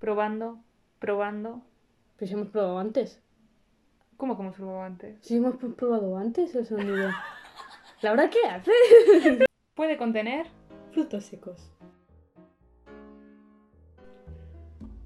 [0.00, 0.58] Probando,
[0.98, 1.62] probando.
[2.16, 3.22] Pero si hemos probado antes.
[4.16, 5.18] ¿Cómo que hemos probado antes?
[5.20, 7.10] Si hemos pr- probado antes el sonido.
[8.02, 8.72] ¿Laura qué hace?
[9.74, 10.46] Puede contener.
[10.92, 11.70] Frutos secos.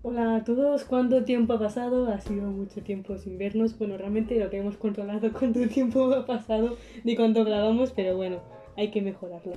[0.03, 2.09] Hola a todos, ¿cuánto tiempo ha pasado?
[2.09, 3.79] Ha sido mucho tiempo sin vernos.
[3.79, 8.41] Bueno, realmente no tenemos controlado cuánto tiempo ha pasado ni cuánto grabamos, pero bueno,
[8.77, 9.55] hay que mejorarlo.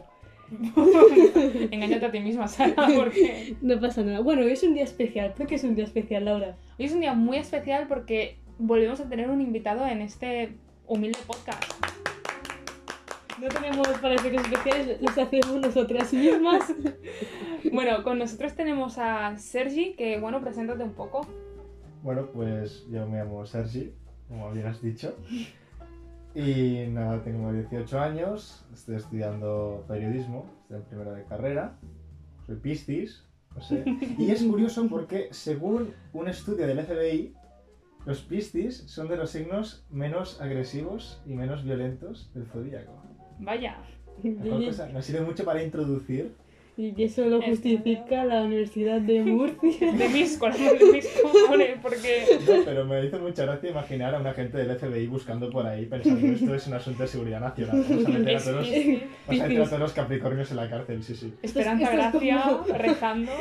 [1.71, 4.21] Engáñate a ti misma, Sara, porque No pasa nada.
[4.21, 5.33] Bueno, hoy es un día especial.
[5.33, 6.55] ¿Por qué es un día especial, Laura?
[6.79, 10.53] hoy es un día muy especial porque volvemos a tener un invitado en este
[10.87, 11.63] humilde podcast.
[13.39, 16.73] No tenemos para efectos especiales, los hacemos nosotras mismas.
[17.71, 21.27] Bueno, con nosotros tenemos a Sergi, que bueno, preséntate un poco.
[22.01, 23.91] Bueno, pues yo me llamo Sergi,
[24.29, 25.15] como bien has dicho.
[26.37, 31.79] Y nada, tengo 18 años, estoy estudiando periodismo, estoy en primero de carrera,
[32.45, 33.83] soy piscis, no sé.
[34.19, 37.33] Y es curioso porque según un estudio del FBI,
[38.05, 42.93] los piscis son de los signos menos agresivos y menos violentos del zodíaco.
[43.39, 43.77] Vaya.
[44.47, 46.35] Cosa, me sirve mucho para introducir.
[46.79, 49.91] Y eso lo justifica la Universidad de Murcia.
[49.93, 54.19] De mis corazones, de mis cojones, porque No, pero me hizo mucha gracia imaginar a
[54.19, 57.83] un agente del FBI buscando por ahí pensando esto es un asunto de seguridad nacional.
[57.89, 60.57] Vamos a meter a todos los, es- vamos a meter a todos los capricornios en
[60.57, 61.33] la cárcel, sí, sí.
[61.41, 63.31] Esperanza Gracia como- rezando.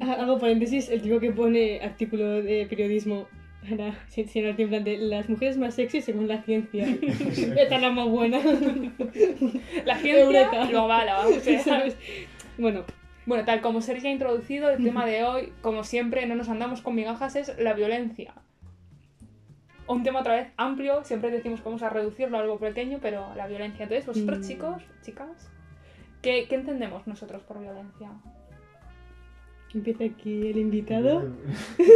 [0.00, 3.28] Hago paréntesis, el tipo que pone artículo de periodismo
[3.68, 6.86] para sin sin arte, en plan de las mujeres más sexy según la ciencia.
[7.36, 8.40] Esta es la más buena.
[9.84, 11.84] La ciencia lo avala, o sea.
[12.58, 12.84] Bueno,
[13.26, 16.80] Bueno, tal como Sergi ha introducido, el tema de hoy, como siempre, no nos andamos
[16.82, 18.34] con migajas, es la violencia.
[19.86, 23.34] Un tema otra vez amplio, siempre decimos que vamos a reducirlo a algo pequeño, pero
[23.36, 23.84] la violencia.
[23.84, 24.42] Entonces, vosotros Mm.
[24.42, 25.50] chicos, chicas,
[26.22, 28.10] ¿qué, qué entendemos nosotros por violencia?
[29.72, 31.18] empieza aquí el invitado.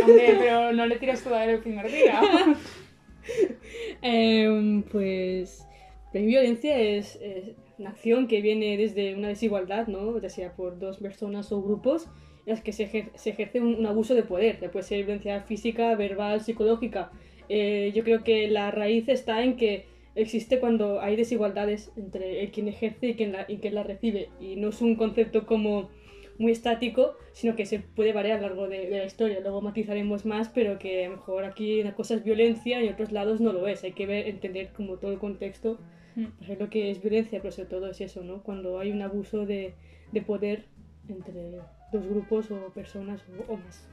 [0.05, 2.21] Hombre, pero no le tires todo a él el primer día.
[4.03, 5.67] Em, pues
[6.13, 10.21] la violencia es, es una acción que viene desde una desigualdad, ¿no?
[10.21, 12.07] ya sea por dos personas o grupos,
[12.47, 15.43] en las que se, se ejerce un, un abuso de poder, ya puede ser violencia
[15.43, 17.11] física, verbal, psicológica.
[17.49, 22.51] Eh, yo creo que la raíz está en que existe cuando hay desigualdades entre el
[22.51, 25.91] quien ejerce y quien la, y quien la recibe, y no es un concepto como
[26.39, 29.39] muy estático, sino que se puede variar a lo largo de, de la historia.
[29.41, 32.95] Luego matizaremos más, pero que a lo mejor aquí una cosa es violencia y en
[32.95, 33.85] otros lados no lo es.
[33.85, 35.79] Hay que ver, entender como todo el contexto
[36.15, 38.43] Para saber lo que es violencia, pero sobre todo es eso, ¿no?
[38.43, 39.75] Cuando hay un abuso de,
[40.13, 40.65] de poder
[41.09, 41.61] entre
[41.93, 43.85] dos grupos o personas o, o más.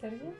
[0.00, 0.32] ¿Sergio?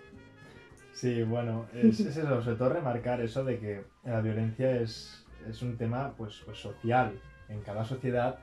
[0.92, 5.62] Sí, bueno, es, es eso, sobre todo remarcar eso de que la violencia es, es
[5.62, 7.18] un tema pues, pues social.
[7.48, 8.38] En cada sociedad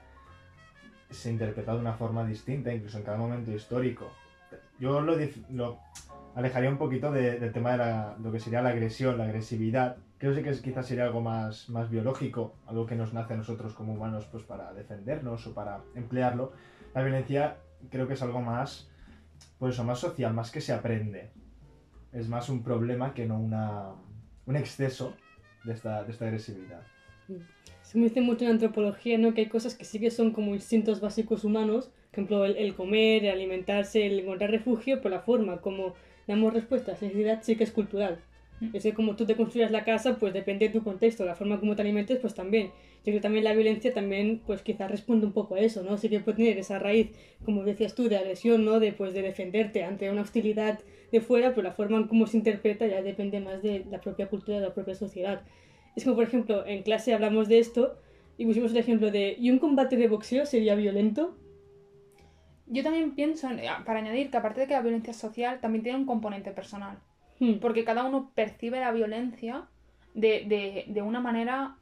[1.10, 4.12] se interpreta de una forma distinta, incluso en cada momento histórico.
[4.80, 5.16] Yo lo,
[5.52, 5.80] lo
[6.36, 9.98] alejaría un poquito de- del tema de la- lo que sería la agresión, la agresividad.
[10.24, 13.92] Creo que quizás sería algo más, más biológico, algo que nos nace a nosotros como
[13.92, 16.54] humanos pues, para defendernos o para emplearlo.
[16.96, 17.58] La violencia
[17.90, 18.90] creo que es algo más,
[19.60, 21.32] pues más social, más que se aprende
[22.14, 23.90] es más un problema que no una,
[24.46, 25.14] un exceso
[25.66, 26.84] de esta, de esta agresividad.
[27.82, 29.34] Se me dice mucho en antropología, ¿no?
[29.34, 32.76] Que hay cosas que sí que son como instintos básicos humanos, por ejemplo, el, el
[32.76, 35.96] comer, el alimentarse, el encontrar refugio, pero la forma como
[36.28, 38.20] damos respuesta a esa necesidad sí que es cultural.
[38.60, 38.70] Mm.
[38.74, 41.60] Es que como tú te construyas la casa, pues depende de tu contexto, la forma
[41.60, 42.68] como te alimentes, pues también.
[42.68, 45.98] Yo creo que también la violencia también, pues quizás responde un poco a eso, ¿no?
[45.98, 47.12] Sí que puede tener esa raíz,
[47.44, 48.80] como decías tú, de agresión, ¿no?
[48.80, 50.80] De, pues, de defenderte ante una hostilidad
[51.12, 54.28] de fuera, pero la forma en cómo se interpreta ya depende más de la propia
[54.28, 55.42] cultura, de la propia sociedad.
[55.96, 58.00] Es como, por ejemplo, en clase hablamos de esto
[58.38, 61.38] y pusimos el ejemplo de, ¿y un combate de boxeo sería violento?
[62.66, 66.00] Yo también pienso, en- para añadir, que aparte de que la violencia social, también tiene
[66.00, 66.98] un componente personal.
[67.40, 67.54] Hmm.
[67.60, 69.68] porque cada uno percibe la violencia
[70.14, 71.76] de, de- de una manera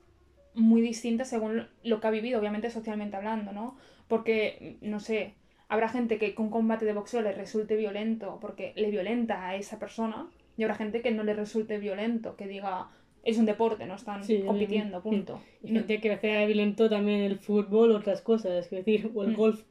[0.54, 3.78] muy distinta según lo que ha vivido, obviamente socialmente hablando, ¿no?
[4.08, 5.36] Porque, no sé,
[5.70, 9.80] habrá gente que con combate de boxeo le resulte violento porque le violenta a esa
[9.80, 10.28] persona
[10.58, 12.90] y habrá gente que no le resulte violento, que diga,
[13.24, 15.42] es un deporte, no están Sí, compitiendo, punto.
[15.64, 19.36] Y gente que hace violento también el fútbol, otras cosas, es decir, o el Mm.
[19.36, 19.64] golf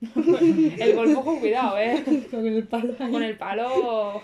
[0.78, 2.02] El golf, ojo, cuidado, ¿eh?
[2.30, 2.94] con el palo.
[2.96, 4.22] Con el palo...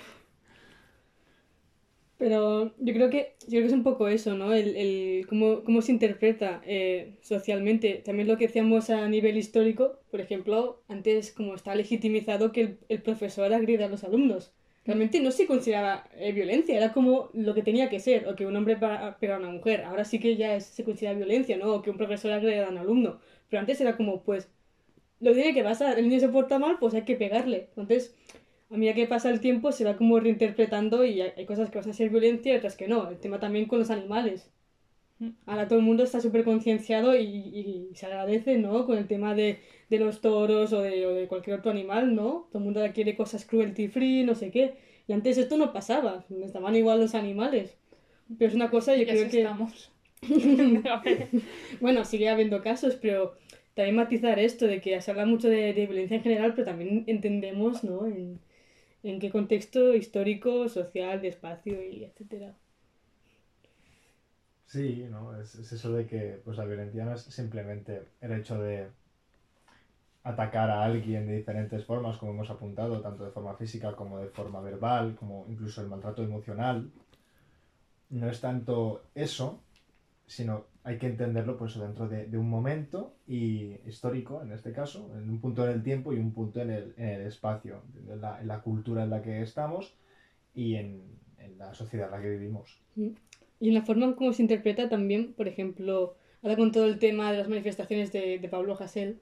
[2.21, 4.53] Pero yo creo que yo creo que es un poco eso, ¿no?
[4.55, 8.03] El, el cómo, cómo se interpreta eh, socialmente.
[8.05, 12.79] También lo que decíamos a nivel histórico, por ejemplo, antes como está legitimizado que el,
[12.91, 14.53] el profesor agrida a los alumnos.
[14.85, 18.47] Realmente no se consideraba eh, violencia, era como lo que tenía que ser, o que
[18.47, 19.83] un hombre pega a una mujer.
[19.85, 21.75] Ahora sí que ya es- se considera violencia, ¿no?
[21.75, 23.21] O que un profesor agreda a un alumno.
[23.49, 24.51] Pero antes era como, pues,
[25.21, 25.99] lo tiene que pasar.
[25.99, 27.69] El niño se porta mal, pues hay que pegarle.
[27.71, 28.15] Entonces,
[28.71, 31.91] a medida que pasa el tiempo, se va como reinterpretando y hay, cosas que van
[31.91, 33.11] a ser violencia y otras que no.
[33.11, 34.49] El tema también con los animales.
[35.19, 35.31] Mm.
[35.47, 38.87] Ahora todo el mundo está súper concienciado y, y se agradece, ¿no?
[38.87, 39.59] Con el tema de,
[39.91, 42.49] de los toros o de, o de cualquier otro animal, ¿no?
[42.51, 44.75] Todo el mundo quiere cosas cruelty free, no sé qué.
[45.09, 47.77] Y antes esto no pasaba, estaban igual los animales.
[48.39, 49.39] Pero es una cosa, yo creo que...
[49.39, 49.91] estamos.
[51.81, 53.35] Bueno, sigue habiendo casos, pero
[53.75, 57.03] también matizar esto de que se habla mucho de, de violencia en general, pero también
[57.09, 58.07] entendemos, ¿no?
[58.07, 58.39] En,
[59.03, 62.55] en qué contexto histórico, social, de espacio y etcétera.
[64.67, 65.37] Sí, ¿no?
[65.41, 68.89] Es, es eso de que pues, la violencia no es simplemente el hecho de
[70.23, 74.29] atacar a alguien de diferentes formas, como hemos apuntado, tanto de forma física como de
[74.29, 76.91] forma verbal, como incluso el maltrato emocional.
[78.11, 79.61] No es tanto eso,
[80.27, 85.29] sino hay que entenderlo pues, dentro de, un momento y histórico, en este caso, en
[85.29, 86.95] un punto en el tiempo y un punto en el,
[87.27, 89.95] espacio, en la, cultura en la que estamos
[90.55, 91.03] y en,
[91.59, 92.81] la sociedad en la que vivimos.
[92.97, 96.99] Y en la forma en cómo se interpreta también, por ejemplo, ahora con todo el
[96.99, 99.21] tema de las manifestaciones de, de Pablo Hasél,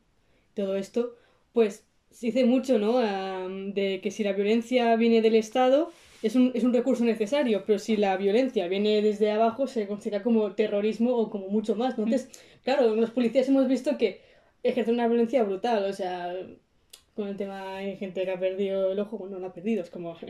[0.55, 1.17] todo esto,
[1.53, 2.99] pues se dice mucho, ¿no?
[2.99, 5.91] Am, de que si la violencia viene del Estado
[6.23, 10.23] es un, es un recurso necesario, pero si la violencia viene desde abajo se considera
[10.23, 12.05] como terrorismo o como mucho más, ¿no?
[12.05, 12.29] Entonces,
[12.65, 14.21] claro, los policías hemos visto que
[14.63, 16.35] ejercen una violencia brutal, o sea,
[17.15, 19.91] con el tema hay gente que ha perdido el ojo, bueno, no ha perdido, es
[19.91, 20.17] como...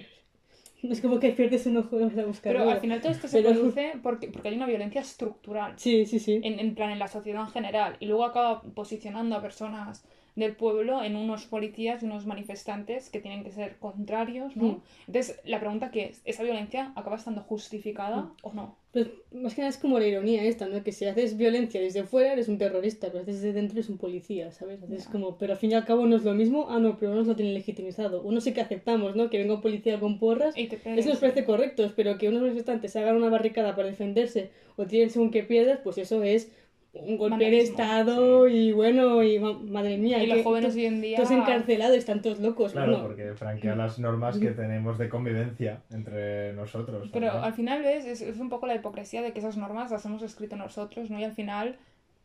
[0.80, 3.52] Es como que pierdes un ojo a buscar Pero al final todo esto se Pero-
[3.52, 5.72] produce porque, porque hay una violencia estructural.
[5.76, 6.40] Sí, sí, sí.
[6.44, 10.04] en, en plan en la sociedad en general y luego acaba posicionando a personas
[10.38, 14.64] del pueblo en unos policías y unos manifestantes que tienen que ser contrarios, ¿no?
[14.64, 14.82] Mm.
[15.08, 18.32] Entonces, la pregunta que es, ¿esa violencia acaba estando justificada Mm.
[18.42, 18.76] o no?
[18.92, 20.82] Pues más que nada es como la ironía esta, ¿no?
[20.82, 23.98] Que si haces violencia desde fuera eres un terrorista, pero haces desde dentro eres un
[23.98, 24.82] policía, ¿sabes?
[24.82, 25.10] Haces Ya.
[25.12, 27.18] como, pero al fin y al cabo no es lo mismo, ah, no, pero no
[27.18, 28.22] nos lo tienen legitimizado.
[28.22, 29.28] Uno sí que aceptamos, ¿no?
[29.28, 33.16] Que venga un policía con porras, eso nos parece correcto, pero que unos manifestantes hagan
[33.16, 36.50] una barricada para defenderse o tiren según que piedras, pues eso es
[36.94, 41.00] un golpe de Estado y bueno, y ma- madre mía, Y los jóvenes hoy en
[41.00, 41.16] día...
[41.16, 42.72] todos encarcelados, están todos locos.
[42.72, 47.08] Claro, bueno, porque franquea las normas que tenemos de convivencia entre nosotros.
[47.12, 50.04] Pero al final ves, es, es un poco la hipocresía de que esas normas las
[50.06, 51.18] hemos escrito nosotros, ¿no?
[51.20, 51.76] Y al final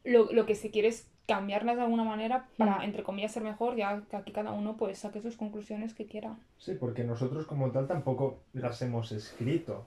[0.05, 2.83] lo, lo que se quiere es cambiarlas de alguna manera para, Mm.
[2.83, 6.35] entre comillas, ser mejor, ya que aquí cada uno pues saque sus conclusiones que quiera.
[6.57, 9.85] Sí, porque nosotros como tal tampoco las hemos escrito.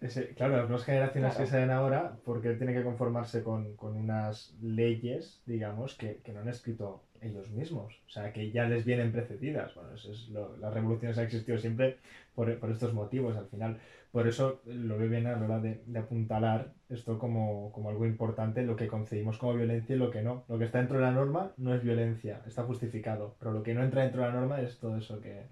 [0.00, 1.44] Ese- claro, las nuevas generaciones Claro.
[1.44, 6.40] que salen ahora, porque tienen que conformarse con, con unas leyes, digamos, que, que no
[6.40, 8.00] han escrito ellos mismos.
[8.06, 9.74] O sea, que ya les vienen precedidas.
[9.74, 11.98] Bueno, eso es lo- las revoluciones han existido siempre
[12.34, 13.78] por, por estos motivos al final.
[14.10, 18.06] Por eso lo veo bien a la hora de, de apuntalar esto como, como algo
[18.06, 20.44] importante, lo que concebimos como violencia y lo que no.
[20.48, 23.36] Lo que está dentro de la norma no es violencia, está justificado.
[23.38, 25.48] Pero lo que no entra dentro de la norma es todo eso que,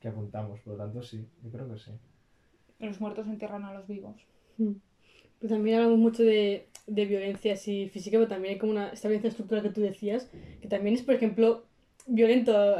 [0.00, 0.60] que apuntamos.
[0.60, 1.92] Por lo tanto, sí, yo creo que sí.
[2.80, 4.16] Los muertos entierran a los vivos.
[5.38, 9.08] Pues también hablamos mucho de, de violencia así física, pero también hay como una, esta
[9.08, 10.30] violencia estructural que tú decías,
[10.60, 11.64] que también es, por ejemplo,
[12.06, 12.76] violento.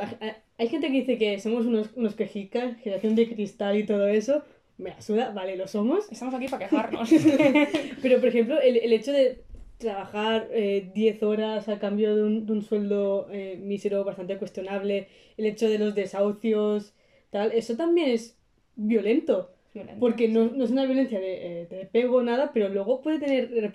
[0.59, 4.43] Hay gente que dice que somos unos, unos quejicas, generación de cristal y todo eso.
[4.79, 6.11] Me la suda, vale, lo somos.
[6.11, 7.11] Estamos aquí para quejarnos.
[8.03, 9.43] Pero, por ejemplo, el, el hecho de
[9.81, 15.09] trabajar eh, 10 horas a cambio de un, de un sueldo eh, mísero bastante cuestionable,
[15.37, 16.95] el hecho de los desahucios,
[17.31, 18.39] tal, eso también es
[18.77, 19.51] violento.
[19.73, 20.01] Violento.
[20.01, 23.19] Porque no, no es una violencia de, eh, de pego o nada, pero luego puede
[23.21, 23.73] tener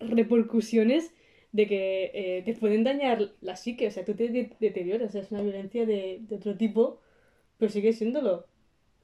[0.00, 1.12] repercusiones
[1.52, 5.12] de que eh, te pueden dañar la psique, o sea, tú te de- deterioras, o
[5.12, 7.00] sea, es una violencia de, de otro tipo,
[7.58, 8.46] pero sigue siéndolo.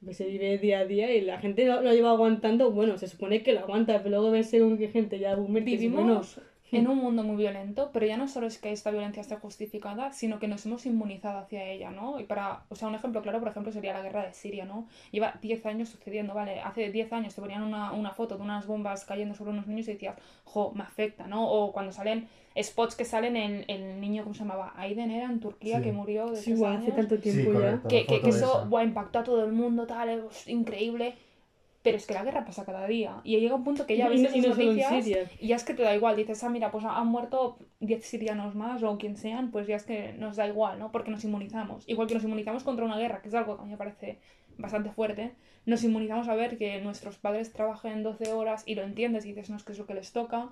[0.05, 3.07] Que se vive día a día y la gente lo, lo lleva aguantando, bueno, se
[3.07, 6.39] supone que lo aguanta, pero luego ves según qué gente ya boomer bueno, Vivimos
[6.71, 10.11] en un mundo muy violento, pero ya no solo es que esta violencia esté justificada,
[10.11, 12.19] sino que nos hemos inmunizado hacia ella, ¿no?
[12.19, 14.87] Y para, o sea, un ejemplo claro, por ejemplo, sería la guerra de Siria, ¿no?
[15.11, 16.59] Lleva 10 años sucediendo, ¿vale?
[16.61, 19.87] Hace 10 años te ponían una, una foto de unas bombas cayendo sobre unos niños
[19.87, 21.47] y decías, jo, me afecta, ¿no?
[21.49, 22.27] O cuando salen
[22.61, 24.73] spots que salen en el niño, ¿cómo se llamaba?
[24.77, 25.83] Aiden era en Turquía, Sí.
[25.83, 27.81] que murió de sí, igual hace tanto Sí, tiempo ya.
[27.81, 27.87] correcto.
[27.89, 31.15] que, la que, eso impactó a todo el mundo, tal, es increíble.
[31.85, 33.21] Pero es que la guerra pasa cada día.
[33.23, 35.07] Y llega un punto que ya ves esas noticias
[35.39, 36.15] y ya es que te da igual.
[36.15, 39.83] Dices, ah, mira, pues han muerto 10 sirianos más o quien sean, pues ya es
[39.83, 40.91] que nos da igual, ¿no?
[40.91, 41.87] Porque nos inmunizamos.
[41.87, 44.19] Igual que nos inmunizamos contra una guerra, que es algo que a mí me parece
[44.57, 45.33] bastante fuerte.
[45.67, 49.51] Nos inmunizamos a ver que nuestros padres trabajen 12 horas y lo entiendes y dices,
[49.51, 50.49] no, es que es lo que les toca.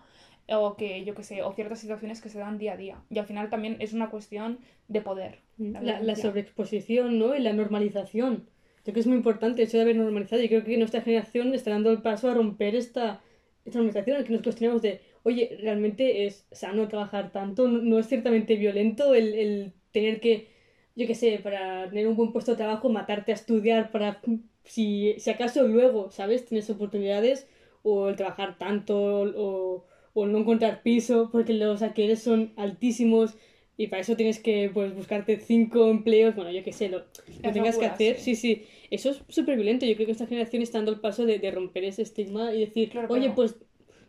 [0.50, 3.02] O que, yo qué sé, o ciertas situaciones que se dan día a día.
[3.10, 5.40] Y al final también es una cuestión de poder.
[5.58, 6.30] La, la violencia.
[6.30, 7.34] sobreexposición, ¿no?
[7.34, 8.50] Y la normalización.
[8.86, 10.44] Yo creo que es muy importante el hecho de haber normalizado.
[10.44, 13.22] Y creo que nuestra generación está dando el paso a romper esta,
[13.64, 18.08] esta normalización, en que nos cuestionamos de, oye, realmente es sano trabajar tanto, no, es
[18.08, 20.50] ciertamente violento el, el tener que,
[20.98, 24.22] yo qué sé, para tener un buen puesto de trabajo, matarte a estudiar para,
[24.66, 26.46] si, si acaso luego, ¿sabes?
[26.46, 27.48] Tienes oportunidades,
[27.84, 33.36] o el trabajar tanto, o, o no encontrar piso, porque los alquileres son altísimos.
[33.76, 37.06] Y para eso tienes que pues, buscarte cinco empleos, bueno, yo qué sé, lo,
[37.42, 38.20] lo tengas que hacer.
[38.20, 38.66] Sí, sí.
[38.94, 39.86] Eso es súper violento.
[39.86, 42.60] Yo creo que esta generación está dando el paso de, de romper ese estigma y
[42.60, 43.56] decir, Claro, oye, pues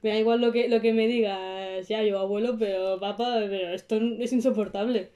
[0.02, 3.70] me da igual lo que, lo que me digas, ya yo abuelo, pero papá, pero
[3.70, 5.10] esto es insoportable.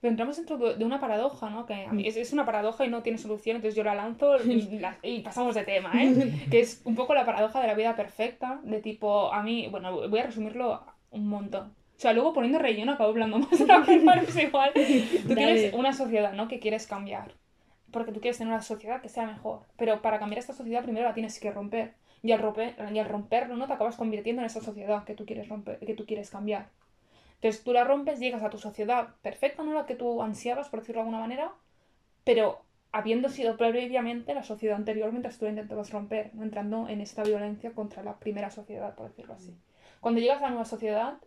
[0.00, 1.66] Pero entramos dentro de una paradoja, ¿no?
[1.66, 4.42] Que a mí es, es una paradoja y no tiene solución, entonces yo la lanzo
[4.42, 6.32] y, la- y pasamos de tema, ¿eh?
[6.50, 10.08] Que es un poco la paradoja de la vida perfecta, de tipo, a mí, bueno,
[10.08, 11.66] voy a resumirlo un montón.
[11.96, 14.72] O sea, luego poniendo relleno acabo hablando más de pero es igual.
[14.74, 15.70] Tú tienes Dale.
[15.74, 16.48] una sociedad, ¿no?
[16.48, 17.34] Que quieres cambiar.
[17.92, 19.60] Porque tú quieres tener una sociedad que sea mejor.
[19.76, 21.94] Pero para cambiar esta sociedad primero la tienes que romper.
[22.22, 23.66] Y al, romper, y al romperlo, ¿no?
[23.66, 26.68] Te acabas convirtiendo en esa sociedad que tú quieres romper, que tú quieres cambiar.
[27.34, 29.74] Entonces tú la rompes, llegas a tu sociedad perfecta, ¿no?
[29.74, 31.52] La que tú ansiabas, por decirlo de alguna manera,
[32.22, 37.24] pero habiendo sido previamente la sociedad anterior mientras tú la intentabas romper, entrando en esta
[37.24, 39.56] violencia contra la primera sociedad, por decirlo así.
[40.00, 41.18] Cuando llegas a la nueva sociedad,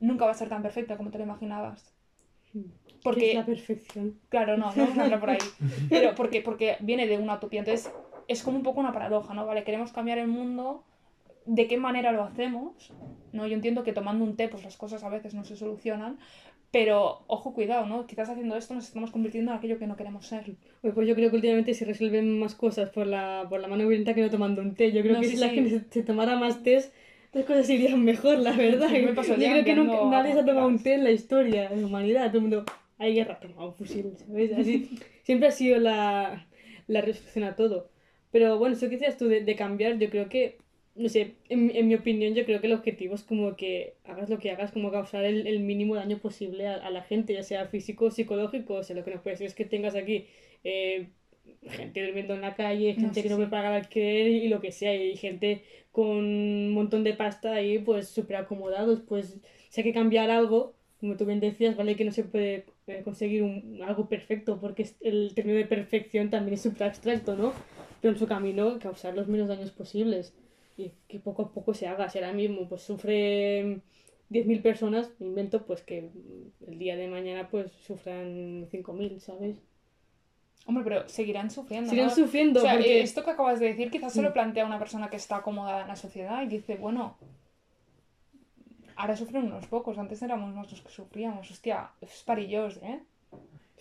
[0.00, 1.92] nunca va a ser tan perfecta como te lo imaginabas.
[2.98, 4.18] ¿Qué Porque es la perfección?
[4.28, 5.38] Claro, no, no vamos a entrar por ahí.
[5.88, 7.60] Pero porque, porque viene de una utopía.
[7.60, 7.90] Entonces,
[8.28, 9.46] es como un poco una paradoja, ¿no?
[9.46, 10.84] Vale, queremos cambiar el mundo.
[11.46, 12.92] ¿De qué manera lo hacemos?
[13.32, 13.46] ¿No?
[13.46, 16.18] Yo entiendo que tomando un té, pues las cosas a veces no se solucionan.
[16.70, 18.06] Pero, ojo, cuidado, ¿no?
[18.06, 20.44] Quizás haciendo esto nos estamos convirtiendo en aquello que no queremos ser.
[20.82, 23.88] Pues, pues yo creo que últimamente se resuelven más cosas por la, por la mano
[23.88, 24.92] violenta que no tomando un té.
[24.92, 25.54] Yo creo No, que sí, si la sí.
[25.54, 26.92] gente se, tomara más tés,
[27.32, 28.88] las cosas irían mejor, la verdad.
[28.88, 31.70] Sí, me yo creo que nunca, nadie se ha tomado un té en la historia
[31.70, 32.26] de la humanidad.
[32.26, 32.64] Todo el mundo,
[32.98, 34.52] hay guerra, toma un fusil, ¿sabes?
[34.52, 34.90] Así,
[35.22, 36.46] siempre ha sido la,
[36.86, 37.90] la resolución a todo.
[38.30, 40.58] Pero bueno, eso que decías tú de, de cambiar, yo creo que,
[40.94, 44.28] no sé, en, en mi opinión, yo creo que el objetivo es como que hagas
[44.28, 47.42] lo que hagas, como causar el, el mínimo daño posible a, a la gente, ya
[47.42, 48.74] sea físico o psicológico.
[48.74, 50.26] O sea, lo que no puede ser es que tengas aquí
[50.64, 51.08] eh,
[51.70, 54.48] gente durmiendo en la calle, No, gente sí, que no puede pagar alquiler y, y
[54.48, 55.62] lo que sea, y gente
[55.92, 59.00] con un montón de pasta ahí, pues súper acomodados.
[59.00, 59.38] Pues
[59.70, 62.66] si hay que cambiar algo, como tú bien decías, vale que no se puede
[63.04, 67.52] conseguir un, algo perfecto, porque el término de perfección también es súper abstracto, ¿no?
[68.00, 70.34] Pero en su camino, causar los menos daños posibles
[70.76, 72.08] y que poco a poco se haga.
[72.08, 73.82] Si ahora mismo pues sufren
[74.30, 76.10] 10.000 personas, me invento pues que
[76.66, 79.56] el día de mañana pues sufran 5.000, ¿sabes?
[80.66, 81.88] Hombre, pero seguirán sufriendo.
[81.90, 82.14] Siguen ¿no?
[82.14, 82.98] sufriendo O sea, porque...
[82.98, 84.34] eh, esto que acabas de decir quizás se lo Mm.
[84.34, 87.16] plantea una persona que está acomodada en la sociedad y dice, bueno,
[88.98, 91.50] ahora sufren unos pocos, antes éramos más los que sufríamos.
[91.50, 93.00] Hostia, es parillos, ¿eh?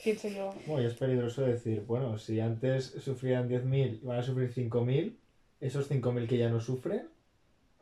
[0.03, 0.53] Pienso yo.
[0.67, 5.15] Bueno, es peligroso decir, bueno, si antes sufrían 10.000 y van a sufrir 5.000,
[5.59, 7.07] esos 5.000 que ya no sufren,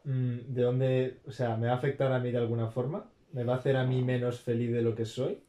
[0.06, 3.10] mm, ¿de dónde, o sea, me va a afectar a mí de alguna forma?
[3.34, 5.40] ¿Me va a hacer a mí menos feliz de lo que soy?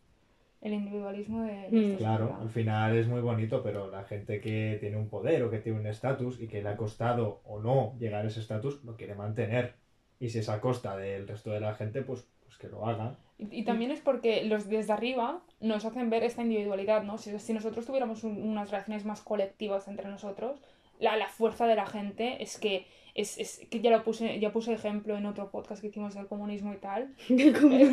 [0.60, 1.68] El individualismo de...
[1.70, 1.96] Mm.
[1.98, 5.58] Claro, al final es muy bonito, pero la gente que tiene un poder o que
[5.58, 8.96] tiene un estatus y que le ha costado o no llegar a ese estatus, lo
[8.96, 9.74] quiere mantener.
[10.20, 13.16] Y si es a costa del resto de la gente, pues, pues que lo haga.
[13.38, 17.18] Y, también es porque los desde arriba nos hacen ver esta individualidad, ¿no?
[17.18, 20.60] Si, nosotros tuviéramos un- unas relaciones más colectivas entre nosotros,
[20.98, 24.52] la, la fuerza de la gente es que es, es que ya lo puse, ya
[24.52, 27.08] puse ejemplo en otro podcast que hicimos del comunismo y tal.
[27.60, 27.76] Como-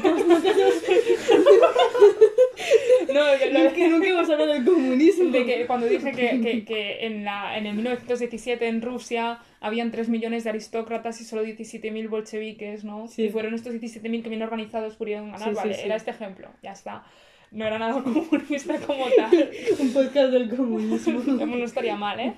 [3.13, 5.30] No, que lo- Es que nunca hemos hablado del comunismo.
[5.32, 9.92] de que cuando dije que, que, que en, la, en el 1917 en Rusia habían
[9.92, 13.08] 3 millones de aristócratas y solo 17.000 bolcheviques, ¿no?
[13.08, 13.24] Sí.
[13.25, 15.82] Y fueron estos 17.000 que bien organizados pudieron ganar, Sí, vale, sí.
[15.86, 17.03] era este ejemplo, ya está.
[17.51, 19.50] No era nada comunista como tal.
[19.80, 21.22] Un podcast del comunismo.
[21.46, 22.34] no estaría mal, ¿eh?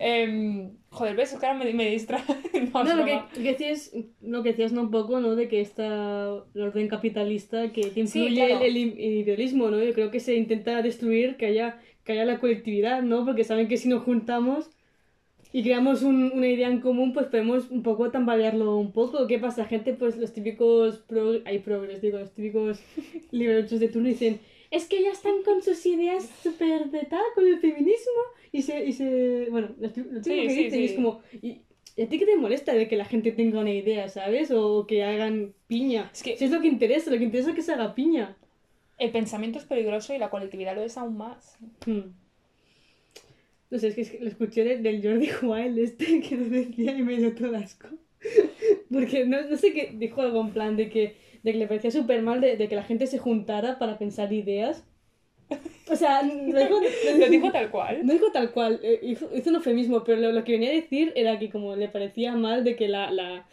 [0.00, 2.22] Em, joder, ves, es que ahora me, me distrae.
[2.74, 4.82] No, No, lo que, lo que decías, lo que decías ¿no?
[4.82, 5.36] un poco, ¿no?
[5.36, 8.64] De que está el orden capitalista que, que Sí, influye claro.
[8.64, 9.82] el, el individualismo, ¿no?
[9.82, 13.24] Yo creo que se intenta destruir que haya, que haya la colectividad, ¿no?
[13.24, 14.70] Porque saben que si nos juntamos
[15.52, 19.26] y creamos un- una idea en común, pues podemos un poco tambalearlo un poco.
[19.26, 19.64] ¿Qué pasa?
[19.64, 22.80] Gente, pues los típicos pro, hay progres, digo, los típicos
[23.30, 24.40] liberales de turno dicen
[24.70, 28.20] es que ya están con sus ideas súper de tal, con el feminismo,
[28.52, 30.90] y se, y se bueno, lo tí- lo típico Sí, que sí, dicen y es
[30.90, 30.96] sí.
[30.96, 31.60] como, ¿y,
[31.96, 34.50] y a ti qué te molesta de que la gente tenga una idea, ¿sabes?
[34.50, 36.10] O que hagan piña.
[36.12, 38.36] Es que- Si es lo que interesa, lo que interesa es que se haga piña.
[38.98, 41.56] El pensamiento es peligroso y la colectividad lo es aún más.
[41.86, 42.10] Hmm.
[43.70, 46.44] No sé, es que, es que lo escuché de- del Jordi Wild este que lo
[46.48, 47.88] decía y me dio todo asco.
[48.92, 51.90] Porque no, no sé qué dijo algo en plan de que, de que le parecía
[51.90, 54.84] súper mal de, de que la gente se juntara para pensar ideas.
[55.90, 56.80] O sea, lo dijo,
[57.18, 58.06] Lo dijo tal cual.
[58.06, 60.74] no dijo tal cual, eh, hizo, hizo un eufemismo, pero lo, lo que venía a
[60.74, 63.46] decir era que como le parecía mal de que la, la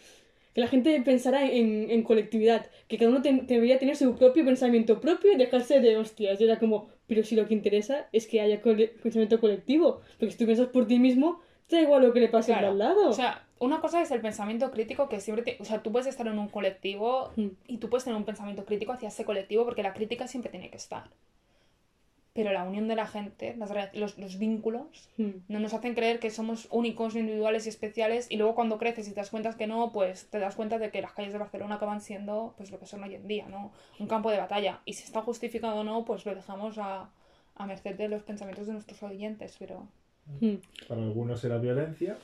[0.54, 4.46] que la gente pensara en, en colectividad, que cada uno te- debería tener su propio
[4.46, 6.40] pensamiento propio y dejarse de hostias.
[6.40, 10.32] Y era como, pero si lo que interesa es que haya cole- pensamiento colectivo, porque
[10.32, 12.70] si tú piensas por ti mismo, te da igual lo que le pase Claro.
[12.70, 13.10] al lado.
[13.10, 15.58] O sea, una cosa es el pensamiento crítico que siempre te...
[15.62, 17.48] O sea, tú puedes estar en un colectivo Mm.
[17.68, 20.70] y tú puedes tener un pensamiento crítico hacia ese colectivo porque la crítica siempre tiene
[20.70, 21.10] que estar.
[22.36, 25.30] Pero la unión de la gente, las los, los vínculos, Mm.
[25.48, 29.12] no nos hacen creer que somos únicos, individuales y especiales y luego cuando creces y
[29.12, 31.76] te das cuenta que no, pues te das cuenta de que las calles de Barcelona
[31.76, 33.72] acaban siendo pues lo que son hoy en día, ¿no?
[34.00, 34.82] Un campo de batalla.
[34.84, 37.10] Y si está justificado o no, pues lo dejamos a,
[37.56, 39.88] a merced de los pensamientos de nuestros oyentes, pero...
[40.42, 40.56] Mm.
[40.90, 42.18] Para algunos será violencia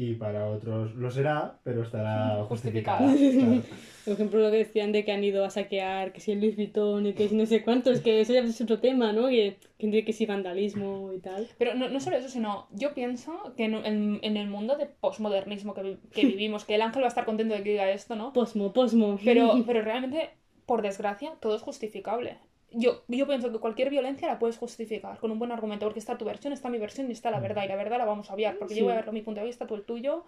[0.00, 3.12] y para otros lo será, pero estará Justificada.
[3.12, 3.62] Claro.
[4.04, 6.56] Por ejemplo, lo que decían de que han ido a saquear, que si el Louis
[6.56, 9.28] Vuitton y que si no sé cuántos, que eso ya es otro tema, ¿no?
[9.28, 11.46] Que, que que si vandalismo y tal.
[11.58, 14.86] Pero no, no solo eso, sino yo pienso que en, en- en el mundo de
[14.86, 18.14] posmodernismo que, que vivimos, que el ángel va a estar contento de que diga esto,
[18.16, 18.32] ¿no?
[18.32, 19.18] Posmo, posmo.
[19.24, 20.30] Pero, pero realmente,
[20.64, 22.38] por desgracia, todo es justificable.
[22.72, 26.18] Yo, yo pienso que cualquier violencia la puedes justificar con un buen argumento, porque está
[26.18, 28.34] tu versión, está mi versión y está la verdad, y la verdad la vamos a
[28.34, 28.80] obviar, porque Sí.
[28.80, 30.24] yo voy a ver mi punto de vista, tú el tuyo,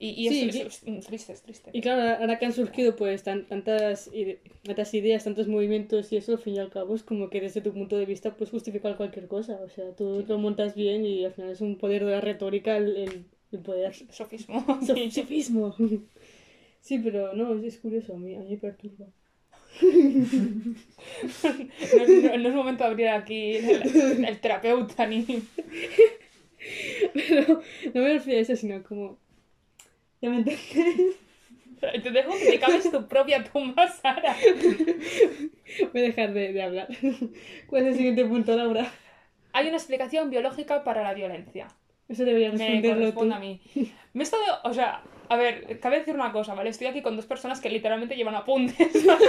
[0.00, 0.60] y, y Sí, es, sí.
[0.62, 1.70] es- es triste, es triste.
[1.72, 6.16] Y claro, ahora que han surgido pues tan- tantas, ide- tantas ideas, tantos movimientos y
[6.16, 8.50] eso, al fin y al cabo es como que desde tu punto de vista puedes
[8.50, 9.60] justificar cualquier cosa.
[9.64, 12.76] O sea, tú lo montas bien y al final es un poder de la retórica
[12.76, 13.92] el, el, el poder.
[14.10, 14.60] Sofismo.
[14.82, 15.74] Sof- Sofismo.
[16.80, 19.06] Sí, pero no, es, es curioso, a mí, a mí me perturba.
[19.82, 21.54] No,
[22.06, 25.24] no- no es momento de abrir aquí el, el terapeuta ni...
[27.14, 27.62] Pero
[27.94, 29.18] no me refiero a eso, sino como...
[30.20, 31.16] Ya me entiendes.
[31.80, 34.34] Te dejo que te cabes tu propia tumba, Sara.
[35.92, 36.88] Voy a dejar de, de hablar.
[37.68, 38.90] ¿Cuál es el siguiente punto, Laura?
[39.52, 41.68] Hay una explicación biológica para la violencia.
[42.08, 43.18] Eso debería Me responderlo tú.
[43.20, 43.60] corresponde a mí.
[44.12, 46.70] Me he estado, o sea, a ver, cabe decir una cosa, ¿vale?
[46.70, 49.06] Estoy aquí con dos personas que literalmente llevan apuntes.
[49.06, 49.26] ¿vale?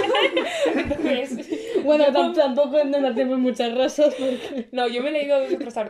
[0.74, 4.68] Entonces, Bueno, yo tam- tampoco nos hacemos muchas rosas porque...
[4.72, 5.38] no, yo me he leído.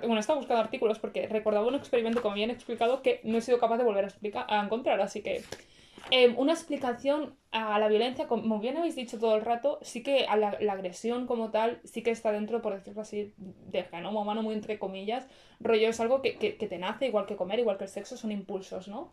[0.03, 3.41] Bueno, estaba buscando artículos porque recordaba un experimento que me habían explicado que no he
[3.43, 5.43] sido capaz de volver a, explicar, a encontrar, así que.
[6.11, 10.27] Eh, una explicación a la violencia, como bien habéis dicho todo el rato, sí que
[10.27, 14.43] a la, agresión como tal, sí que está dentro, por decirlo así, del genoma humano,
[14.43, 15.27] muy entre comillas.
[15.59, 18.31] Rollo es algo que, que, te nace, igual que comer, igual que el sexo, son
[18.31, 19.13] impulsos, ¿no?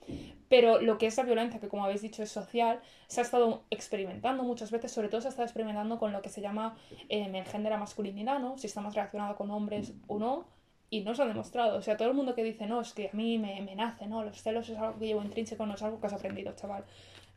[0.50, 3.64] Pero lo que es la violencia, que como habéis dicho es social, se ha estado
[3.72, 6.78] experimentando muchas veces, sobre todo se ha estado experimentando con lo que se llama
[7.10, 8.58] eh, el género masculinidad, ¿no?
[8.60, 10.46] Si está más relacionado con hombres o no,
[10.90, 11.78] y no se ha demostrado.
[11.78, 14.08] O sea, todo el mundo que dice, no, es que a mí me, me nace,
[14.08, 14.24] ¿no?
[14.24, 16.84] Los celos es algo que llevo intrínseco, no es algo que has aprendido, chaval.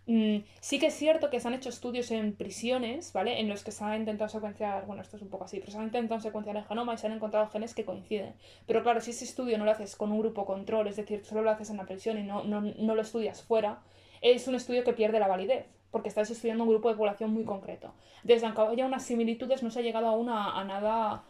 [0.06, 3.38] Mm, sí que es cierto que se han hecho estudios en prisiones, ¿vale?
[3.38, 5.78] En los que se ha intentado secuenciar, bueno, esto es un poco así, pero se
[5.78, 8.34] han intentado secuenciar el genoma y se han encontrado genes que coinciden.
[8.66, 11.42] Pero claro, si ese estudio no lo haces con un grupo control, es decir, solo
[11.42, 13.82] lo haces en la prisión y no, no, no lo estudias fuera,
[14.20, 17.44] es un estudio que pierde la validez, porque estás estudiando un grupo de población muy
[17.44, 17.92] concreto.
[18.24, 21.22] Desde aunque haya unas similitudes, no se ha llegado aún a, a nada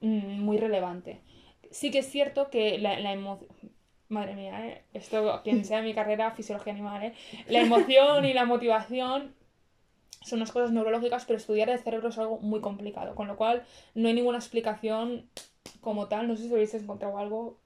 [0.00, 1.20] mm, muy relevante.
[1.70, 3.48] Sí que es cierto que la, la emoción...
[4.10, 4.84] Madre mía, ¿eh?
[4.94, 7.12] esto, quien sea mi carrera, fisiología animal, ¿eh?
[7.46, 9.34] La emoción y la motivación
[10.22, 13.64] son unas cosas neurológicas, pero estudiar el cerebro es algo muy complicado, con lo cual
[13.94, 15.28] no hay ninguna explicación
[15.82, 16.26] como tal.
[16.26, 17.58] No sé si habéis encontrado algo,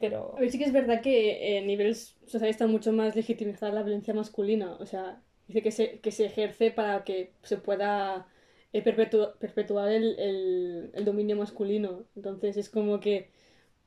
[0.00, 0.34] pero...
[0.36, 3.70] A ver, sí que es verdad que eh, a nivel social está mucho más legitimizada
[3.70, 4.72] la violencia masculina.
[4.80, 8.26] O sea, dice que se, que se ejerce para que se pueda
[8.72, 12.04] eh, perpetu- perpetuar el, el, el dominio masculino.
[12.16, 13.30] Entonces es como que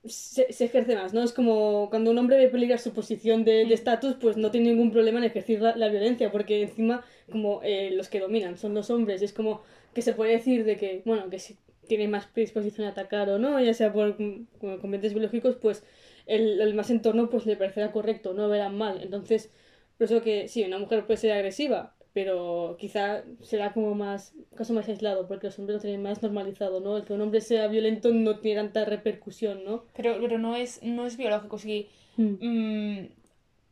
[0.05, 1.23] se, se ejerce más, ¿no?
[1.23, 4.69] Es como cuando un hombre ve peligrar su posición de de estatus, pues no tiene
[4.71, 8.73] ningún problema en ejercer la, la violencia, porque encima como eh, los que dominan son
[8.73, 9.61] los hombres, es como
[9.93, 13.37] que se puede decir de que, bueno, que si tiene más predisposición a atacar o
[13.39, 15.83] no, ya sea por mm, componentes biológicos, pues
[16.25, 19.01] el, el más entorno pues le parecerá correcto, no verán mal.
[19.03, 19.51] Entonces,
[19.97, 24.73] por eso que sí, una mujer puede ser agresiva, pero quizá será como más, caso
[24.73, 26.97] más aislado, porque los hombres lo tienen más normalizado, ¿no?
[26.97, 29.85] El que un hombre sea violento no tiene tanta repercusión, ¿no?
[29.95, 31.87] Pero, pero no, es, no es biológico, sí.
[32.17, 32.35] Mm.
[32.41, 33.07] Mm,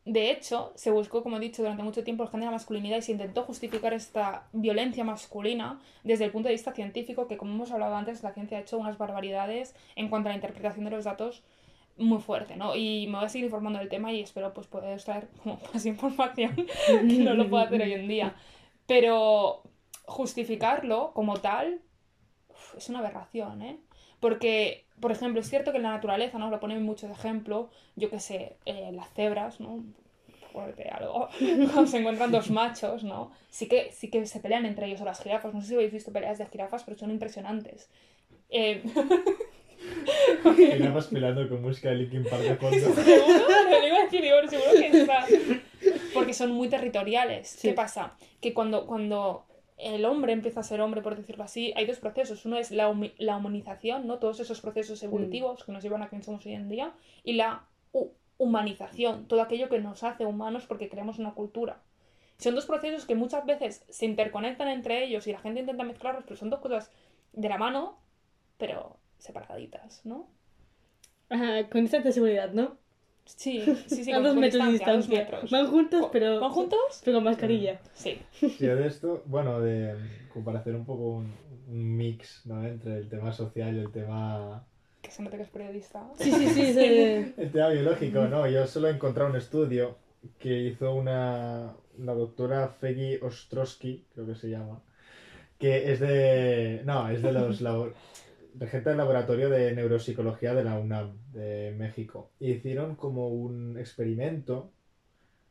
[0.06, 2.97] de hecho, se buscó, como he dicho, durante mucho tiempo el género de la masculinidad
[2.97, 7.54] y se intentó justificar esta violencia masculina desde el punto de vista científico, que como
[7.54, 10.91] hemos hablado antes, la ciencia ha hecho unas barbaridades en cuanto a la interpretación de
[10.91, 11.43] los datos
[11.99, 12.75] muy fuerte, ¿no?
[12.75, 15.85] Y me voy a seguir informando del tema y espero pues poder traer como más
[15.85, 18.35] información que no lo puedo hacer hoy en día.
[18.88, 19.63] Pero
[20.05, 21.81] justificarlo como tal
[22.77, 23.79] es una aberración, ¿eh?
[24.19, 26.49] Porque, por ejemplo, es cierto que en la naturaleza, ¿no?
[26.49, 29.83] Lo ponen mucho de ejemplo, yo que sé, eh, las cebras, ¿no?
[30.65, 33.31] Decir algo, cuando se encuentran dos machos, ¿no?
[33.49, 35.93] Sí que, sí que se pelean entre ellos, o las jirafas, no sé si habéis
[35.93, 37.89] visto peleas de jirafas, pero son impresionantes.
[38.49, 38.83] Eh,
[40.57, 42.77] Y nada más pelando con música de Linkin Park de fondo.
[43.03, 43.39] seguro,
[43.81, 45.25] lo iba a decir, digo, seguro que está.
[46.13, 47.49] Porque son muy territoriales.
[47.49, 47.69] Sí.
[47.69, 48.13] ¿Qué pasa?
[48.41, 49.45] Que cuando, cuando
[49.77, 52.45] el hombre empieza a ser hombre, por decirlo así, hay dos procesos.
[52.45, 54.19] Uno es la, la humanización, ¿no?
[54.19, 56.91] Todos esos procesos evolutivos que nos llevan a quien somos hoy en día.
[57.23, 57.63] Y la
[57.93, 61.81] hu- humanización, todo aquello que nos hace humanos porque creamos una cultura.
[62.37, 66.23] Son dos procesos que muchas veces se interconectan entre ellos y la gente intenta mezclarlos,
[66.23, 66.89] pero son dos cosas
[67.33, 67.97] de la mano,
[68.57, 70.27] pero separaditas, ¿no?
[71.29, 72.77] Ajá, con distancia de seguridad, ¿no?
[73.25, 74.12] Sí, sí, sí.
[74.12, 75.51] a dos metros de distancia, metros.
[75.51, 76.39] Van juntos, ¿Van- pero.
[76.39, 77.01] ¿Van juntos?
[77.05, 77.79] Pero con mascarilla.
[77.93, 78.19] Sí.
[78.32, 79.95] Sí, de esto, bueno, de,
[80.34, 81.32] como para hacer un poco un,
[81.67, 82.65] un mix, ¿no?
[82.65, 84.65] Entre el tema social y el tema,
[85.01, 86.10] Que se nota que es periodista.
[86.17, 86.73] Sí, sí, sí.
[86.73, 87.34] sí.
[87.38, 88.47] el tema biológico, ¿no?
[88.49, 89.97] Yo solo he encontrado un estudio
[90.39, 94.82] que hizo una, una doctora Feggy Ostrowski, creo que se llama,
[95.60, 97.93] que es de, no, es de los, labo-
[98.53, 102.31] de gente del laboratorio de neuropsicología de la UNAM, de México.
[102.39, 104.71] Y hicieron como un experimento,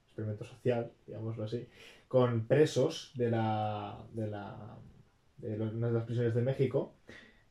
[0.07, 1.69] experimento social, digámoslo así,
[2.09, 6.95] con presos de la, una de las prisiones de México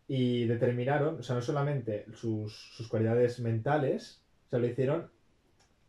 [0.07, 5.09] y determinaron, o sea, no solamente sus, sus cualidades mentales, o sea, lo hicieron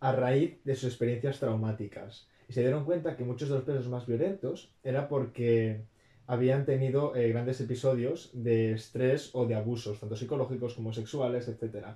[0.01, 2.29] a raíz de sus experiencias traumáticas.
[2.49, 5.83] Y se dieron cuenta que muchos de los presos más violentos era porque
[6.29, 11.87] habían tenido eh, grandes episodios de estrés o de abusos, tanto psicológicos como sexuales, etc.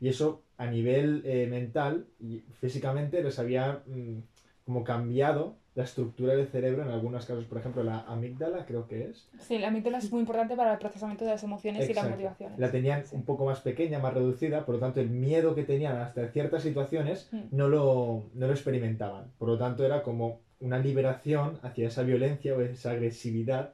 [0.00, 4.18] Y eso a nivel eh, mental y físicamente les había mm,
[4.64, 9.04] como cambiado la estructura del cerebro en algunos casos, por ejemplo, la amígdala creo que
[9.08, 12.04] es, Sí, la amígdala es muy importante para el procesamiento de las emociones y las
[12.04, 12.10] Exacto.
[12.10, 12.58] motivaciones.
[12.58, 13.16] la tenían Sí.
[13.16, 16.62] un poco más pequeña, más reducida, por lo tanto el miedo que tenían hasta ciertas
[16.62, 17.40] situaciones Mm.
[17.56, 19.32] no lo, no lo experimentaban.
[19.38, 23.72] Por lo tanto era como una liberación hacia esa violencia o esa agresividad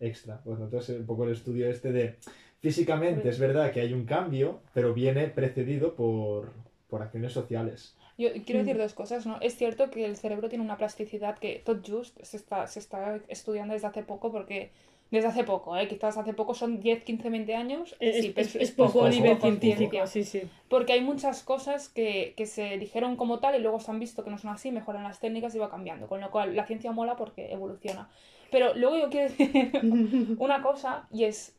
[0.00, 0.40] extra.
[0.42, 2.16] Por lo tanto es un poco el estudio este de
[2.60, 6.52] físicamente es verdad que hay un cambio, pero viene precedido por,
[6.88, 7.94] por acciones sociales.
[8.16, 8.64] Yo quiero Mm.
[8.66, 9.38] decir dos cosas, ¿no?
[9.40, 13.20] Es cierto que el cerebro tiene una plasticidad que tot just se está, se está
[13.28, 14.70] estudiando desde hace poco porque...
[15.10, 15.88] Desde hace poco, ¿eh?
[15.88, 17.96] Quizás hace poco son 10, 15, 20 años.
[17.98, 20.42] Es, sí, pero es- es poco a nivel científico, sí, sí.
[20.68, 24.22] Porque hay muchas cosas que, que se dijeron como tal y luego se han visto
[24.22, 26.08] que no son así, mejoran las técnicas y va cambiando.
[26.08, 28.10] Con lo cual la ciencia mola porque evoluciona.
[28.50, 29.72] Pero luego yo quiero decir
[30.38, 31.54] una cosa y es...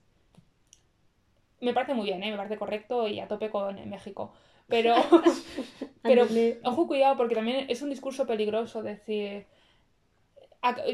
[1.61, 2.31] Me parece muy bien, ¿eh?
[2.31, 4.33] me parece correcto y a tope con México.
[4.67, 4.95] Pero,
[6.01, 6.27] pero
[6.63, 9.45] ojo, cuidado, porque también es un discurso peligroso decir...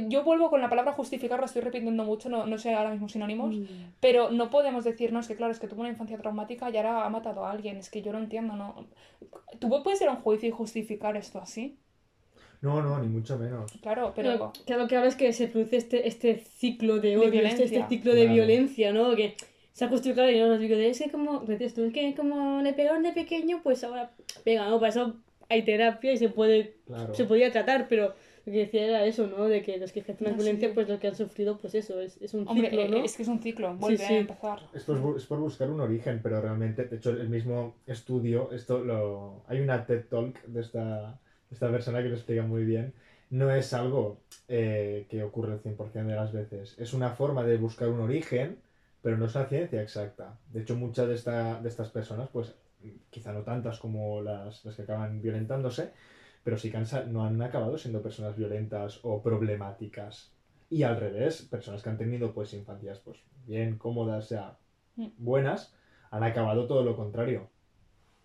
[0.10, 3.10] Yo vuelvo con la palabra justificar, la estoy repitiendo mucho, no, no sé ahora mismo
[3.10, 3.66] sinónimos, Mm.
[4.00, 7.10] pero no podemos decirnos que, claro, es que tuvo una infancia traumática y ahora ha
[7.10, 7.78] matado a alguien.
[7.78, 8.88] Es que yo no entiendo, ¿no?
[9.60, 11.80] ¿Tú puedes ir a un juicio y justificar esto así?
[12.62, 13.72] No, no, ni mucho menos.
[13.82, 14.30] Claro, pero...
[14.38, 17.66] Claro, claro que ahora es que se produce este, este ciclo de odio, este, violencia.
[17.66, 18.34] este ciclo de Claro.
[18.36, 19.16] violencia, ¿no?
[19.16, 19.36] Que
[19.74, 22.62] se ha justificado y no nos digo de es que como, tú, es que como
[22.62, 24.12] le pegaron de pequeño, pues ahora
[24.44, 24.80] pega, ¿no?
[24.80, 25.16] Para eso
[25.50, 27.14] hay terapia y se puede, Claro.
[27.14, 28.16] se podía tratar, pero
[28.46, 29.46] lo que decía era eso, ¿no?
[29.46, 30.74] De que los que ejercen la No, violencia, sí.
[30.76, 33.04] pues los que han sufrido, pues eso, es, es un Hombre, ciclo, ¿no?
[33.04, 34.14] es que es un ciclo, vuelve sí.
[34.14, 34.60] a empezar.
[34.74, 38.80] Es por, es por buscar un origen, pero realmente, de hecho, el mismo estudio, esto
[38.84, 39.44] lo.
[39.48, 41.20] Hay una TED Talk de esta,
[41.52, 42.94] esta persona que lo explica muy bien.
[43.30, 46.76] No es algo eh, que ocurre el 100% de las veces.
[46.78, 48.60] Es una forma de buscar un origen,
[49.02, 50.38] pero no es una ciencia exacta.
[50.52, 52.56] De hecho, muchas de, esta, de estas personas, pues
[53.10, 55.92] quizá no tantas como las, las que acaban violentándose,
[56.44, 60.32] pero sí que han no han acabado siendo personas violentas o problemáticas.
[60.70, 64.58] Y al revés, personas que han tenido pues infancias pues bien cómodas, o sea,
[64.96, 65.08] Mm.
[65.18, 65.74] buenas,
[66.12, 67.50] han acabado todo lo contrario.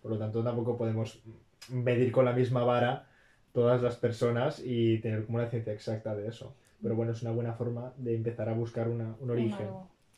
[0.01, 1.21] Por lo tanto, tampoco podemos
[1.69, 3.07] medir con la misma vara
[3.53, 6.53] todas las personas y tener como una ciencia exacta de eso.
[6.81, 9.67] Pero bueno, es una buena forma de empezar a buscar una- un origen.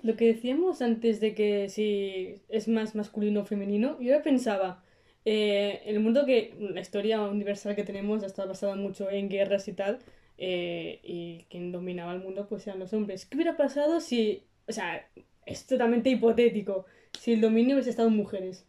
[0.02, 4.84] Lo que decíamos antes de que si es más masculino o femenino, yo ahora pensaba,
[5.26, 9.67] eh, el mundo que la historia universal que tenemos ha estado basada mucho en guerras
[9.67, 10.00] y tal,
[10.38, 13.26] eh, y quien dominaba el mundo pues eran los hombres.
[13.26, 15.08] ¿Qué hubiera pasado si, o sea,
[15.46, 16.86] es totalmente hipotético,
[17.17, 18.65] si el dominio hubiese estado en mujeres?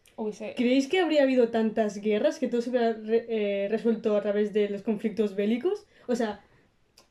[0.55, 4.53] ¿Creéis que habría habido tantas guerras que todo se hubiera re- eh, resuelto a través
[4.53, 5.87] de los conflictos bélicos?
[6.07, 6.44] O sea,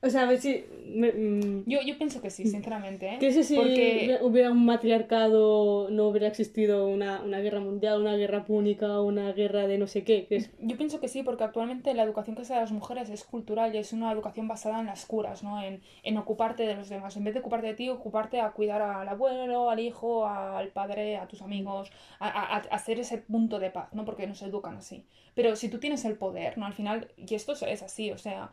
[0.04, 0.64] o sea, a ver si...
[0.86, 3.16] me- mm, Yo, yo pienso que sí, sinceramente, ¿eh?
[3.18, 8.44] que si Porque- hubiera un matriarcado, no hubiera existido una, una guerra mundial, una guerra
[8.44, 10.26] púnica, una guerra de no sé qué.
[10.26, 12.72] Que es, Yo pienso que sí, porque actualmente la educación que se da a las
[12.72, 15.62] mujeres es cultural y es una educación basada en las curas, ¿no?
[15.62, 17.16] En, en ocuparte de los demás.
[17.16, 21.16] En vez de ocuparte de ti, ocuparte a cuidar al abuelo, al hijo, al padre,
[21.16, 24.04] a tus amigos, a, a, a hacer ese punto de paz, ¿no?
[24.04, 25.04] Porque nos educan así.
[25.34, 26.66] Pero si tú tienes el poder, ¿no?
[26.66, 28.50] Al final, y esto es- es así, o sea,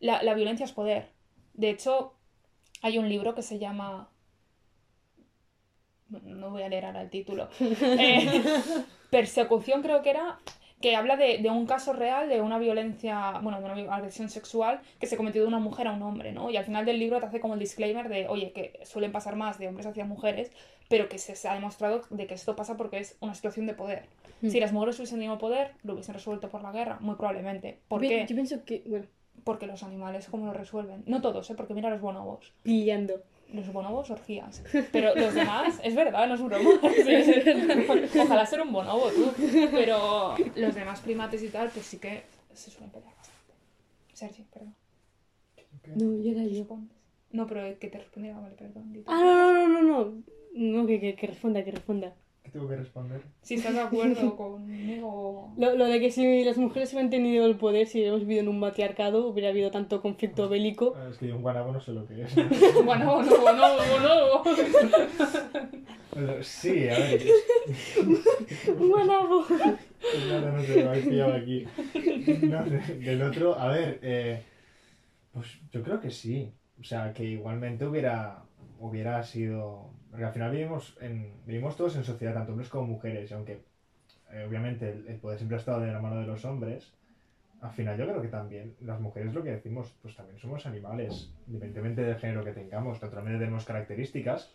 [0.00, 1.10] la, la violencia es poder.
[1.54, 2.14] De hecho,
[2.82, 4.10] hay un libro que se llama...
[6.08, 7.48] No- voy a leer ahora el título.
[7.60, 8.42] Eh,
[9.10, 10.38] persecución creo que era
[10.80, 14.80] que habla de, de, un caso real de una violencia, bueno, de una agresión sexual
[15.00, 16.50] que se cometió de una mujer a un hombre, ¿no?
[16.50, 19.36] Y al final del libro te hace como el disclaimer de, oye, que suelen pasar
[19.36, 20.52] más de hombres hacia mujeres,
[20.90, 23.72] pero que se, se ha demostrado de que esto pasa porque es una situación de
[23.72, 24.06] poder.
[24.42, 24.50] Mm.
[24.50, 27.80] Si las mujeres hubiesen tenido poder, lo hubiesen resuelto por la guerra, muy probablemente.
[27.88, 28.26] ¿Por Yo- qué?
[28.28, 29.06] Yo pienso que, bueno,
[29.44, 31.02] Porque los animales, ¿cómo lo resuelven?
[31.06, 31.54] No todos, ¿eh?
[31.54, 32.52] Porque mira los bonobos.
[32.62, 33.22] pillando.
[33.52, 34.62] Los bonobos, orgías.
[34.92, 36.68] Pero los demás, es verdad, no es broma.
[36.94, 38.18] Sí, sí.
[38.18, 39.32] Ojalá ser un bonobo, tú.
[39.70, 43.54] Pero los demás primates y tal, pues sí que se suelen pelear bastante.
[44.12, 44.74] Sergi, perdón.
[45.94, 46.58] No, yo era yo.
[46.60, 46.96] Respondes.
[47.30, 49.04] No, pero que te respondiera, vale, perdón.
[49.06, 50.22] Ah, no, no, no, no, no.
[50.54, 52.14] No, que, que, que responda, que responda.
[52.46, 53.22] ¿Qué tengo que responder?
[53.42, 55.52] Si estás de acuerdo conmigo.
[55.56, 58.48] Lo, lo de que si las mujeres hubieran tenido el poder, si hubiéramos vivido en
[58.48, 60.94] un matriarcado, hubiera habido tanto conflicto bélico.
[60.96, 62.32] Ah, Es que yo un guanabo no sé lo que es.
[62.84, 64.42] Bueno, no, no, no.
[66.14, 67.22] Pero sí, a ver.
[68.78, 69.44] ¡Un guanabo!
[69.50, 71.66] Nada, no sé, me habéis pillado aquí.
[72.42, 74.42] No, de- del otro, a ver, eh,
[75.32, 76.52] pues yo creo que sí.
[76.80, 78.44] O sea, que igualmente hubiera,
[78.78, 79.90] hubiera sido.
[80.16, 80.96] Porque al final vivimos,
[81.44, 83.60] vivimos todos en sociedad, tanto hombres como mujeres, y aunque
[84.32, 86.90] eh, obviamente el, el poder siempre ha estado de la mano de los hombres,
[87.60, 91.34] al final yo creo que también las mujeres lo que decimos, pues también somos animales,
[91.46, 94.50] independientemente del género que tengamos, naturalmente tenemos características,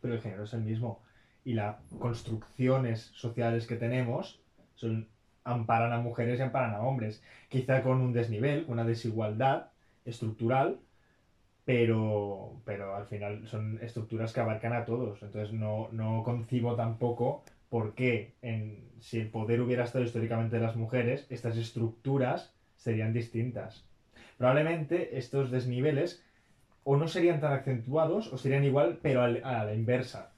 [0.00, 1.02] pero el género es el mismo.
[1.44, 4.40] Y las construcciones sociales que tenemos
[4.76, 5.08] son,
[5.44, 7.22] amparan a mujeres y amparan a hombres.
[7.50, 9.72] Quizá con un desnivel, una desigualdad
[10.06, 10.78] estructural,
[11.64, 15.22] pero, pero al final son estructuras que abarcan a todos.
[15.22, 20.62] Entonces no, no concibo tampoco por qué, en, si el poder hubiera estado históricamente de
[20.62, 23.84] las mujeres, estas estructuras serían distintas.
[24.38, 26.22] Probablemente estos desniveles
[26.84, 30.34] o no serían tan acentuados o serían igual, pero a la inversa.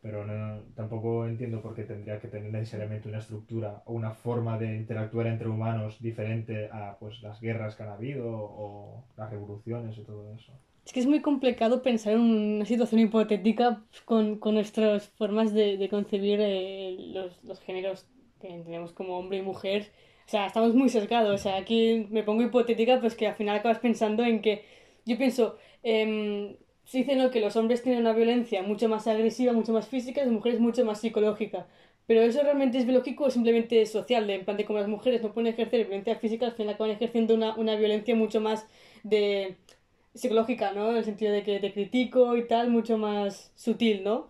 [0.00, 4.56] Pero no, tampoco entiendo por qué tendría que tener necesariamente una estructura o una forma
[4.56, 9.98] de interactuar entre humanos diferente a pues, las guerras que han habido o las revoluciones
[9.98, 10.52] y todo eso.
[10.88, 15.86] Es que es muy complicado pensar en una situación hipotética con, con nuestras formas de,
[15.90, 18.06] concebir eh, los, los géneros
[18.40, 19.92] que tenemos como hombre y mujer.
[20.26, 21.34] O sea, estamos muy sesgados.
[21.34, 24.64] O sea, aquí me pongo hipotética, pues que al final acabas pensando en que.
[25.04, 29.74] Yo pienso, em, se dice que los hombres tienen una violencia mucho más agresiva, mucho
[29.74, 31.66] más física, y las mujeres mucho más psicológica.
[32.06, 34.88] Pero eso realmente es biológico o simplemente es social, de, en plan de como las
[34.88, 38.66] mujeres no pueden ejercer violencia física, al final acaban ejerciendo una, una violencia mucho más
[39.02, 39.58] de
[40.14, 40.90] psicológica, ¿no?
[40.90, 44.28] En el sentido de que te critico y tal, mucho más sutil, ¿no?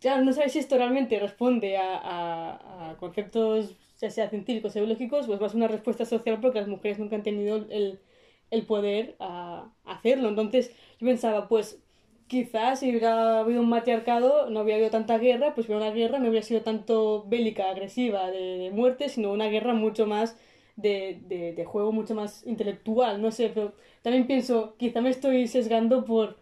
[0.00, 5.26] Claro, no sabes si esto realmente responde a, a- conceptos, ya sea científicos o biológicos,
[5.26, 8.00] pues ser una respuesta social porque las mujeres nunca han tenido el,
[8.50, 10.28] el poder a, hacerlo.
[10.28, 11.80] Entonces yo pensaba, pues
[12.28, 16.18] quizás si hubiera habido un matriarcado, no hubiera habido tanta guerra, pues hubiera una guerra,
[16.18, 20.36] no hubiera sido tanto bélica, agresiva, de, de muerte, sino una guerra mucho más
[20.76, 25.48] de, de, de juego, mucho más intelectual, no sé, pero también pienso, quizá me estoy
[25.48, 26.36] sesgando por,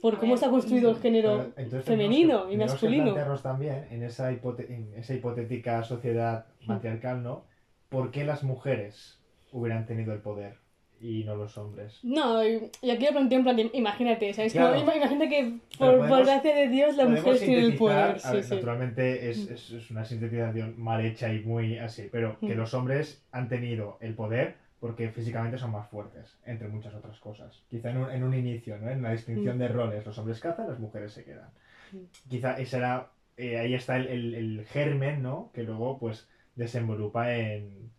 [0.00, 3.14] por cómo está construido el género entonces, femenino que- y masculino.
[3.42, 7.44] también en esa, en esa hipotética sociedad matriarcal, ¿no?
[7.88, 9.18] ¿Por qué las mujeres
[9.52, 10.58] hubieran tenido el poder
[11.00, 11.98] y no los hombres?
[12.02, 14.52] No, y, y aquí lo planteo en plan imagínate, ¿sabes?
[14.52, 14.74] Claro.
[14.78, 17.76] Como, ima- imagínate que por, por podemos- gracia de Dios las Podemos mujeres tienen el
[17.76, 18.16] poder.
[18.24, 18.54] a ver, sí.
[18.54, 22.58] naturalmente es, es- es una sintetización mal hecha y muy así, pero que Mm.
[22.58, 27.62] los hombres han tenido el poder porque físicamente son más fuertes, entre muchas otras cosas.
[27.68, 28.88] Quizá en un, en un inicio, ¿no?
[28.90, 29.60] en la distinción Mm.
[29.60, 31.48] de roles, los hombres cazan, las mujeres se quedan.
[31.92, 31.96] Mm.
[32.28, 35.50] Quizá ese era, eh, ahí está el, el- el germen, ¿no?
[35.54, 37.90] Que luego pues desenvolupa en,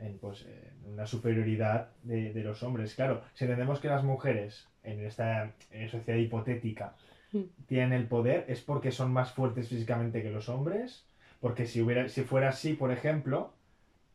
[0.00, 2.94] en pues, en una superioridad de, de los hombres.
[2.94, 6.94] Claro, si entendemos que las mujeres en esta eh, sociedad hipotética
[7.32, 7.42] Mm.
[7.66, 11.06] tienen el poder, es porque son más fuertes físicamente que los hombres.
[11.40, 13.54] Porque si, hubiera, si fuera así, por ejemplo,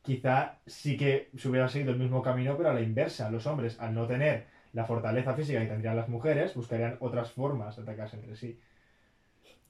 [0.01, 3.31] quizá sí que se hubiera seguido el mismo camino, pero a la inversa.
[3.31, 7.75] Los hombres, al no tener la fortaleza física que tendrían las mujeres, buscarían otras formas
[7.77, 8.59] de atacarse entre sí.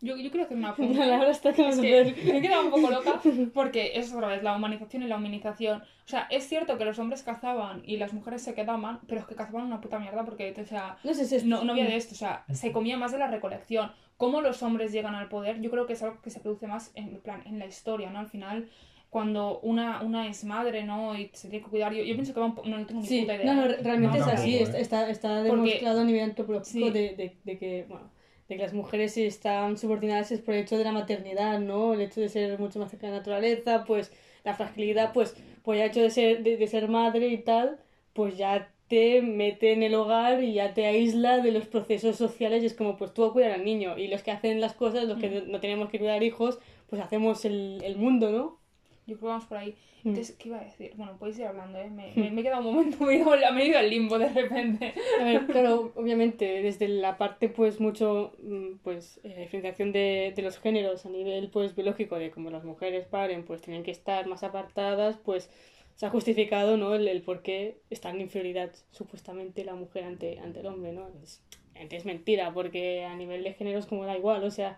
[0.02, 1.06] Yo, yo quiero hacer una La apunte.
[1.06, 3.22] Laura está como Es que me he quedado un poco loca
[3.54, 5.82] porque es otra vez la humanización y la humanización.
[5.82, 9.26] O sea, es cierto que los hombres cazaban y las mujeres se quedaban, pero es
[9.28, 11.46] que cazaban una puta mierda porque, o sea, No sé si es...
[11.46, 12.14] no, no había de esto.
[12.14, 13.92] O sea, se comía más de la recolección.
[14.18, 16.92] Cómo los hombres llegan al poder, yo creo que es algo que se produce más
[16.96, 18.20] en, plan, en la historia, ¿no?
[18.20, 18.70] Al final,
[19.10, 21.18] cuando una, una es madre, ¿no?
[21.18, 23.02] Y se tiene que cuidar, yo, yo pienso que va un po- no, no tengo
[23.02, 23.54] ni Sí, puta idea.
[23.54, 24.82] no, no, realmente No, es así, está, ¿eh?
[24.82, 26.92] está, está Porque- demostrado a nivel antropológico Sí.
[26.92, 28.10] de, de, de que, bueno,
[28.48, 31.94] de que las mujeres están subordinadas es por el hecho de la maternidad, ¿no?
[31.94, 34.12] El hecho de ser mucho más cerca de la naturaleza, pues
[34.44, 37.80] la fragilidad, pues, pues el hecho de ser, de, de ser madre y tal,
[38.14, 42.62] pues ya te mete en el hogar y ya te aísla de los procesos sociales
[42.64, 45.06] y es como, pues tú a cuidar al niño y los que hacen las cosas,
[45.06, 48.60] los que no, no tenemos que cuidar hijos, pues hacemos el, el mundo, ¿no?
[49.08, 49.76] Yo creo que vamos por ahí.
[50.04, 50.10] Mm.
[50.10, 50.94] Entonces, ¿qué iba a decir?
[50.96, 51.90] Bueno, podéis ir hablando, ¿eh?
[51.90, 54.18] Me, me, me he quedado un momento, me he ido, me he ido al limbo
[54.18, 54.94] de repente.
[55.20, 60.42] A ver, claro, obviamente, desde la parte, pues, mucho, mm, pues, eh, diferenciación de, de
[60.42, 64.26] los géneros a nivel, pues, biológico, de cómo las mujeres paren, pues, tienen que estar
[64.28, 65.50] más apartadas, pues,
[65.96, 66.94] se ha justificado, ¿no?
[66.96, 71.08] El, el por qué está en inferioridad, supuestamente, la mujer ante, ante el hombre, ¿no?
[71.24, 71.42] Es,
[71.76, 74.78] es mentira, porque a nivel de géneros como da igual, o sea,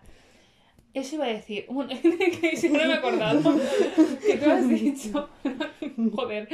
[0.94, 1.66] Eso iba a decir.
[1.68, 1.90] Bueno,
[2.40, 3.40] que si no me he acordado.
[4.26, 5.28] que tú has dicho.
[6.14, 6.48] Joder.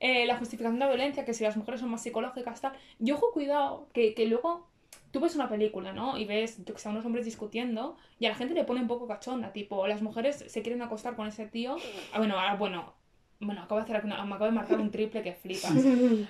[0.00, 2.72] Eh, la justificación de la violencia, que si las mujeres son más psicológicas, tal.
[2.98, 4.68] Yo, ojo, cuidado, que, que luego
[5.10, 6.18] tú ves una película, ¿no?
[6.18, 8.80] Y ves yo que sé, a unos hombres discutiendo y a la gente le pone
[8.80, 9.52] un poco cachonda.
[9.52, 11.76] Tipo, las mujeres se quieren acostar con ese tío.
[12.12, 12.94] Ah, bueno, ahora, bueno.
[13.40, 15.72] Bueno, acabo de hacer me acabo de marcar un triple que flipas.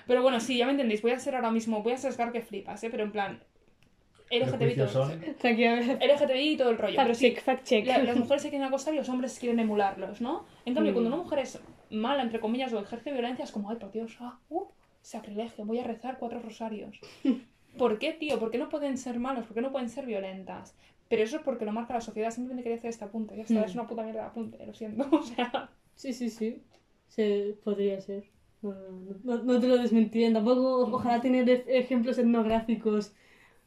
[0.06, 1.00] Pero bueno, sí, ya me entendéis.
[1.00, 2.90] Voy a ser ahora mismo, voy a sesgar que flipas, ¿eh?
[2.90, 3.42] Pero en plan.
[4.30, 5.20] LGTBI todo, son-.
[5.22, 6.96] LGTBI y todo el rollo.
[6.96, 7.86] Pero sí, check, fact check.
[7.86, 10.44] la- las mujeres se quieren acostar y los hombres quieren emularlos, ¿no?
[10.64, 10.94] En cambio, Mm.
[10.94, 11.60] cuando una mujer es
[11.90, 14.64] mala, entre comillas, o ejerce violencia, es como, ay, por Dios, ah, uh,
[15.00, 17.00] sacrilegio, voy a rezar cuatro rosarios.
[17.78, 18.38] ¿Por qué, tío?
[18.38, 19.44] ¿Por qué no pueden ser malos?
[19.46, 20.76] ¿Por qué no pueden ser violentas?
[21.08, 22.30] Pero eso es porque lo marca la sociedad.
[22.30, 23.34] Simplemente quería hacer este apunte.
[23.36, 23.64] Ya está, Mm.
[23.64, 25.06] es una puta mierda de apunte, lo siento.
[25.12, 26.62] O sea, Sí, sí, sí.
[27.08, 28.24] Se, podría ser.
[28.60, 30.30] No, no, no, no te lo desmentiré.
[30.32, 33.12] Tampoco, ojalá tener ej- ejemplos etnográficos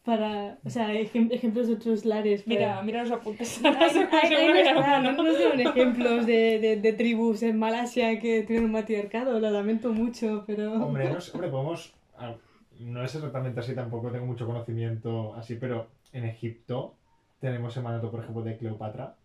[0.04, 0.58] para.
[0.66, 2.44] O sea, ejem- ejemplos de otros lares.
[2.44, 3.62] para- mira, mira los apuntes.
[3.64, 9.40] No no nos dieron ejemplos de, de, de tribus en Malasia que tienen un matriarcado,
[9.40, 10.74] lo lamento mucho, pero...
[10.86, 11.94] Hombre, no sé, hombre, podemos.
[12.18, 12.36] ah,
[12.80, 16.96] No es exactamente así, tampoco tengo mucho conocimiento así, pero en Egipto
[17.40, 19.16] tenemos el mandato, por ejemplo, de Cleopatra,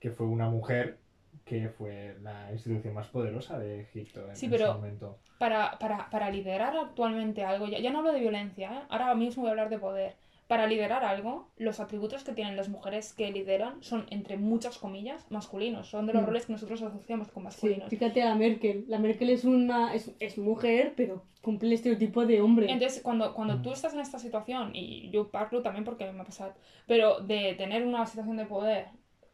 [0.00, 0.98] que fue una mujer
[1.44, 5.18] que fue la institución más poderosa de Egipto en, Sí, en pero- ese momento.
[5.38, 8.82] para, para, para liderar actualmente algo, ya, ya no hablo de violencia, ¿eh?
[8.88, 10.16] ahora mismo voy a hablar de poder.
[10.46, 15.24] Para liderar algo, los atributos que tienen las mujeres que lideran son, entre muchas comillas,
[15.30, 15.86] masculinos.
[15.88, 16.26] Son de los Mm.
[16.26, 17.88] roles que nosotros asociamos con Sí, masculinos.
[17.88, 18.84] fíjate a la Merkel.
[18.88, 22.68] La Merkel es una es, es mujer, pero cumple el estereotipo de hombre.
[22.68, 23.62] Entonces, cuando, cuando Mm.
[23.62, 26.52] tú estás en esta situación, y yo parlo también porque me ha pasado,
[26.88, 28.88] pero de tener una situación de poder,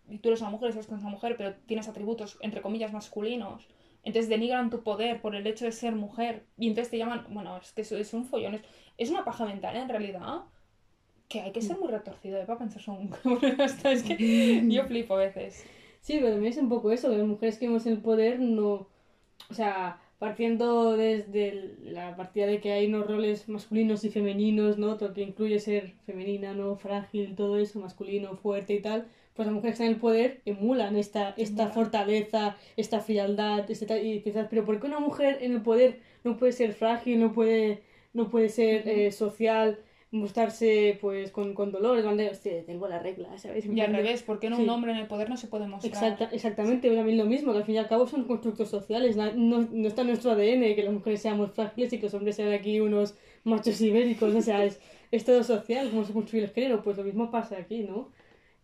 [0.08, 2.92] y tú eres una mujer, sabes que eres una mujer, pero tienes atributos, entre comillas,
[2.92, 3.66] masculinos,
[4.02, 7.56] entonces denigran tu poder por el hecho de ser mujer, y entonces te llaman, bueno,
[7.56, 8.62] es que eso es un follón, es,
[8.98, 10.44] es una paja mental en realidad,
[11.28, 12.44] que hay que ser muy retorcido ¿eh?
[12.46, 15.64] para pensar son es que yo flipo a veces.
[16.00, 18.88] Sí, pero también es un poco eso, que las mujeres que vemos el poder no...
[19.50, 24.96] O sea, partiendo desde la partida de que hay unos roles masculinos y femeninos, ¿no?
[24.96, 26.76] Todo que incluye ser femenina, ¿no?
[26.76, 30.40] Frágil, todo eso, masculino, fuerte y tal, pues las mujeres que están en el poder
[30.46, 35.52] emulan esta, esta fortaleza, esta frialdad, este y piensas, pero ¿por qué una mujer en
[35.52, 39.78] el poder no puede ser frágil, no puede, no puede ser eh, social,
[40.10, 42.12] mostrarse pues con, con dolores, ¿no?
[42.30, 43.66] hostia, tengo la regla, ¿sabes?
[43.66, 44.62] Y al revés, ¿por qué no Sí.
[44.62, 45.92] un hombre en el poder no se puede mostrar?
[45.92, 49.32] Exacta, exactamente, también lo mismo, que al fin y al cabo son constructos sociales, no,
[49.70, 52.52] no está en nuestro ADN que las mujeres seamos frágiles y que los hombres sean
[52.52, 56.82] aquí unos machos ibéricos, o sea, es, es todo social, como se construye el género,
[56.82, 58.10] pues lo mismo pasa aquí, ¿no?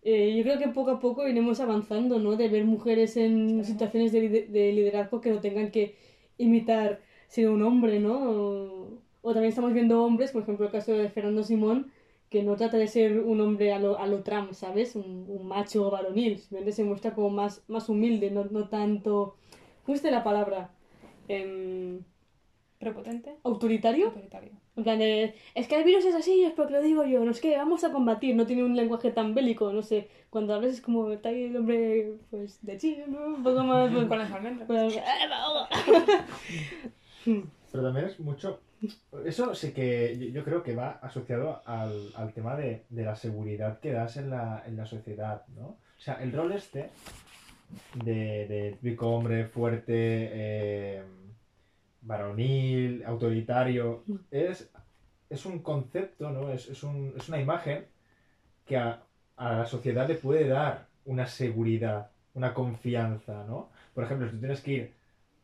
[0.02, 2.36] Eh, yo creo que poco a poco iremos avanzando, ¿no?
[2.36, 5.96] De ver mujeres en situaciones de, de liderazgo que no tengan que
[6.38, 8.14] imitar ser un hombre, ¿no?
[8.30, 11.92] O, o también estamos viendo hombres, por ejemplo el caso de Fernando Simón,
[12.30, 14.96] que no trata de ser un hombre a lo, a lo Trump, ¿sabes?
[14.96, 19.36] Un, un macho varonil, simplemente se muestra como más, más humilde, no, no tanto...
[19.84, 20.70] ¿Cómo es la palabra?
[21.28, 22.00] Em,
[22.78, 23.36] ¿Prepotente?
[23.44, 24.06] ¿Autoritario?
[24.06, 24.61] Autoritario.
[24.74, 27.30] En plan de, es que el virus es así, es porque lo digo yo, no
[27.30, 30.72] es que vamos a combatir, no tiene un lenguaje tan bélico, no sé, cuando hablas
[30.72, 33.26] es como, está ahí el hombre, pues, de chill, ¿no?
[33.26, 33.90] Un poco más...
[33.94, 34.66] pues, Con las almendras.
[34.66, 34.96] pues,
[37.70, 38.60] Pero también es mucho.
[39.24, 43.14] Eso sí que yo- yo creo que va asociado al, al tema de, de la
[43.14, 45.66] seguridad que das en la, en la sociedad, ¿no?
[45.68, 46.90] O sea, el rol este
[48.04, 51.02] de, de típico hombre fuerte, eh,
[52.02, 54.14] varonil, autoritario, Mm.
[54.30, 54.70] es,
[55.30, 56.50] es un concepto, ¿no?
[56.52, 57.84] Es, es, un- es una imagen
[58.66, 59.02] que a,
[59.36, 63.70] a la sociedad le puede dar una seguridad, una confianza, ¿no?
[63.94, 64.92] Por ejemplo, si tú tienes que ir,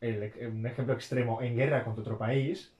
[0.01, 2.71] el- un ejemplo extremo, en guerra contra otro país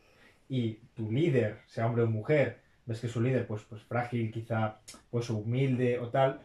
[0.49, 4.77] y tu líder, sea hombre o mujer, ves que su líder, pues, pues frágil, quizá,
[5.11, 6.39] pues humilde o tal,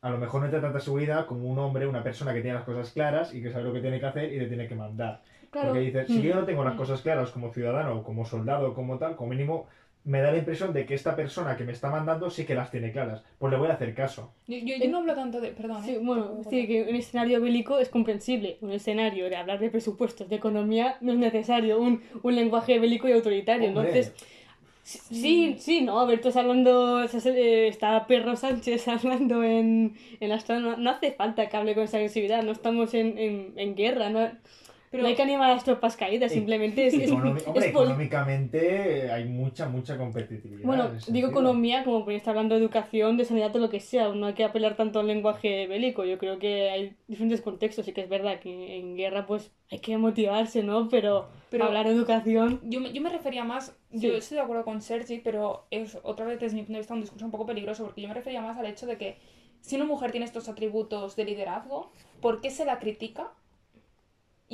[0.00, 2.54] a lo mejor no te da tanta seguridad como un hombre, una persona que tiene
[2.56, 4.74] las cosas claras y que sabe lo que tiene que hacer y le tiene que
[4.74, 5.22] mandar.
[5.54, 6.22] Claro, Porque dices, si Mm.
[6.22, 9.30] yo no tengo las cosas claras como ciudadano, o como soldado, o como tal, como
[9.30, 9.66] mínimo
[10.04, 12.70] me da la impresión de que esta persona que me está mandando sí que las
[12.70, 13.22] tiene claras.
[13.38, 14.34] Pues le voy a hacer caso.
[14.46, 15.48] Yo, yo, yo no hablo tanto de.
[15.52, 16.00] Perdón, Sí, ¿eh?
[16.02, 18.58] bueno, sí, que un escenario bélico es comprensible.
[18.60, 23.08] Un escenario de hablar de presupuestos, de economía, no es necesario un, un lenguaje bélico
[23.08, 23.68] y autoritario.
[23.68, 24.12] Hombre, Entonces,
[24.84, 30.28] Sí, sí, no, a ver, tú estás hablando, eh, está Perro Sánchez hablando en, en
[30.28, 33.74] la no, no hace falta que hable con esa agresividad, no estamos en, en, en
[33.74, 34.28] guerra, no,
[34.94, 37.68] Pero- no hay que animar a las tropas caídas, simplemente es, es, Economi- es hombre,
[37.68, 40.64] económicamente hay mucha, mucha competitividad.
[40.64, 41.28] Bueno, digo sentido.
[41.30, 44.34] economía, como podría estar hablando de educación, de sanidad o lo que sea, no hay
[44.34, 48.08] que apelar tanto al lenguaje bélico, yo creo que hay diferentes contextos, sí que es
[48.08, 50.88] verdad que en guerra pues hay que motivarse, ¿no?
[50.88, 52.60] Pero, Pero- hablar de educación...
[52.64, 54.00] Yo, me- yo me refería más, Sí.
[54.00, 56.94] yo estoy de acuerdo con Sergi, pero es otra vez desde mi punto de vista
[56.94, 59.18] un discurso un poco peligroso, porque yo me refería más al hecho de que
[59.60, 61.90] si una mujer tiene estos atributos de liderazgo,
[62.20, 63.32] ¿por qué se la critica?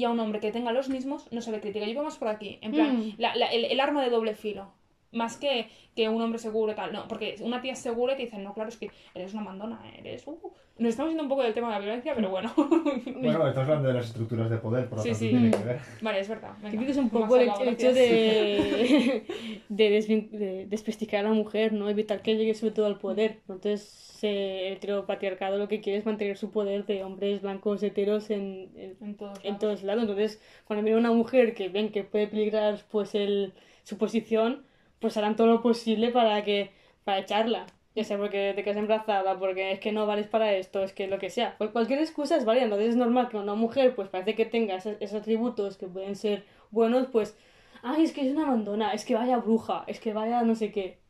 [0.00, 1.84] Y a un hombre que tenga los mismos no se le critica.
[1.86, 3.14] Yo voy más por aquí, en plan, Mm.
[3.18, 4.72] la- la- el, el arma de doble filo.
[5.12, 8.16] Más que, que un hombre seguro y tal, no, porque una tía es segura y
[8.16, 10.24] te dicen, no, claro, es que eres una mandona, eres...
[10.26, 10.38] uh".
[10.78, 12.50] Nos estamos yendo un poco del tema de la violencia, pero bueno.
[12.56, 15.28] Bueno, estamos hablando de las estructuras de poder, por lo Sí, tanto sí.
[15.28, 15.80] tiene que ver.
[16.00, 16.52] vale, es verdad.
[16.56, 19.24] Yo venga, creo que es un poco el, hecho de,
[19.68, 21.88] de, desvin- de desprestigiar a la mujer, ¿no?
[21.90, 23.40] Evitar que llegue sobre todo al poder.
[23.48, 28.30] Entonces, eh, el heteropatriarcado lo que quiere es mantener su poder de hombres blancos heteros
[28.30, 29.58] en, en, En todos en lados.
[29.60, 30.02] todos lados.
[30.02, 33.52] Entonces, cuando viene una mujer que ven que puede peligrar pues el,
[33.82, 34.62] su posición,
[35.00, 36.70] pues harán todo lo posible para que
[37.04, 37.66] para echarla.
[37.96, 41.08] Ya sea porque te quedas embarazada, porque es que no vales para esto, es que
[41.08, 41.56] lo que sea.
[41.58, 42.64] Cual- cualquier excusa es válida.
[42.64, 46.14] Entonces es normal que una mujer pues parece que tenga esos, esos atributos que pueden
[46.14, 47.36] ser buenos, pues,
[47.82, 50.70] ay, es que es una abandona, es que vaya bruja, es que vaya no sé
[50.70, 51.00] qué.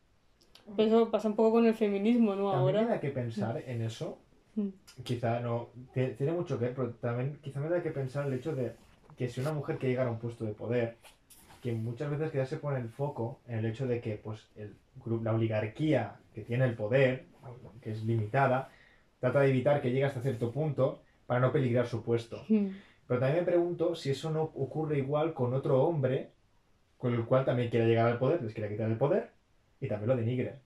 [0.75, 2.51] Pues eso pasa un poco con el feminismo, ¿no?
[2.51, 2.93] También me Ahora.
[2.95, 4.17] da que pensar en eso.
[4.55, 4.69] Mm.
[5.03, 5.69] Quizá no.
[5.93, 8.73] tie- Tiene mucho que ver, pero también quizá me da que pensar el hecho de
[9.17, 10.97] que si una mujer que llegara a un puesto de poder,
[11.61, 14.75] que muchas veces quizás se pone el foco en el hecho de que pues el
[15.23, 17.25] la oligarquía que tiene el poder,
[17.81, 18.69] que es limitada,
[19.19, 22.43] trata de evitar que llegue hasta cierto punto para no peligrar su puesto.
[22.49, 22.67] Mm.
[23.07, 26.31] Pero también me pregunto si eso no ocurre igual con otro hombre
[26.97, 29.31] con el cual también quiere llegar al poder, les quiere quitar el poder
[29.79, 30.59] y también lo denigre.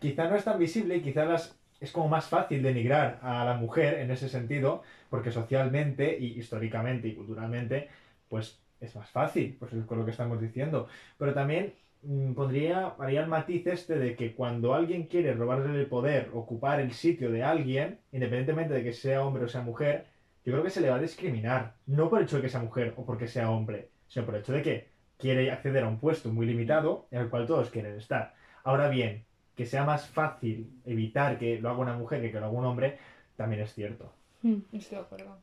[0.00, 3.54] Quizá no es tan visible y quizá las, es como más fácil denigrar a la
[3.54, 7.88] mujer en ese sentido, porque socialmente y históricamente y culturalmente,
[8.28, 10.88] pues es más fácil, pues es con lo que estamos diciendo.
[11.18, 15.86] Pero también mm, pondría, haría el matiz este de que cuando alguien quiere robarle el
[15.86, 20.06] poder, ocupar el sitio de alguien, independientemente de que sea hombre o sea mujer,
[20.44, 21.74] yo creo que se le va a discriminar.
[21.86, 24.40] No por el hecho de que sea mujer o porque sea hombre, sino por el
[24.42, 27.96] hecho de que quiere acceder a un puesto muy limitado en el cual todos quieren
[27.96, 28.34] estar.
[28.64, 29.24] Ahora bien,
[29.56, 32.64] que sea más fácil evitar que lo haga una mujer que que lo haga un
[32.64, 32.98] hombre,
[33.36, 34.17] también es cierto.
[34.42, 34.58] Mm.
[34.72, 35.38] Estoy de acuerdo.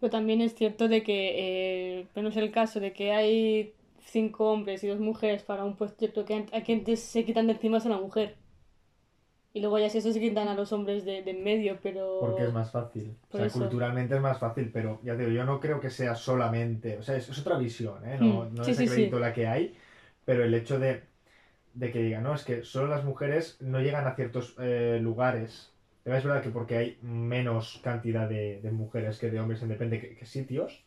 [0.00, 3.72] Pero también es cierto de que, eh, pero no es el caso de que hay
[4.04, 7.24] cinco hombres y dos mujeres para un puesto, yo creo que a quien te- se
[7.24, 8.36] quitan de encima es a la mujer.
[9.52, 12.04] Y luego ya si eso se quitan a los hombres de, de en medio, pero...
[12.18, 13.16] Porque es más fácil.
[13.30, 13.50] O Por sea, eso.
[13.52, 16.98] culturalmente es más fácil, pero ya te digo, yo no creo que sea solamente.
[16.98, 18.18] O sea, es, es otra visión, ¿eh?
[18.18, 19.76] No, Mm, no sí, sí, desacredito la que hay,
[20.24, 21.04] pero el hecho de,
[21.74, 25.72] de que digan, no, es que solo las mujeres no llegan a ciertos eh, lugares.
[26.14, 30.00] Es verdad que porque hay menos cantidad de, de mujeres que de hombres en depende
[30.00, 30.84] que, que sitios,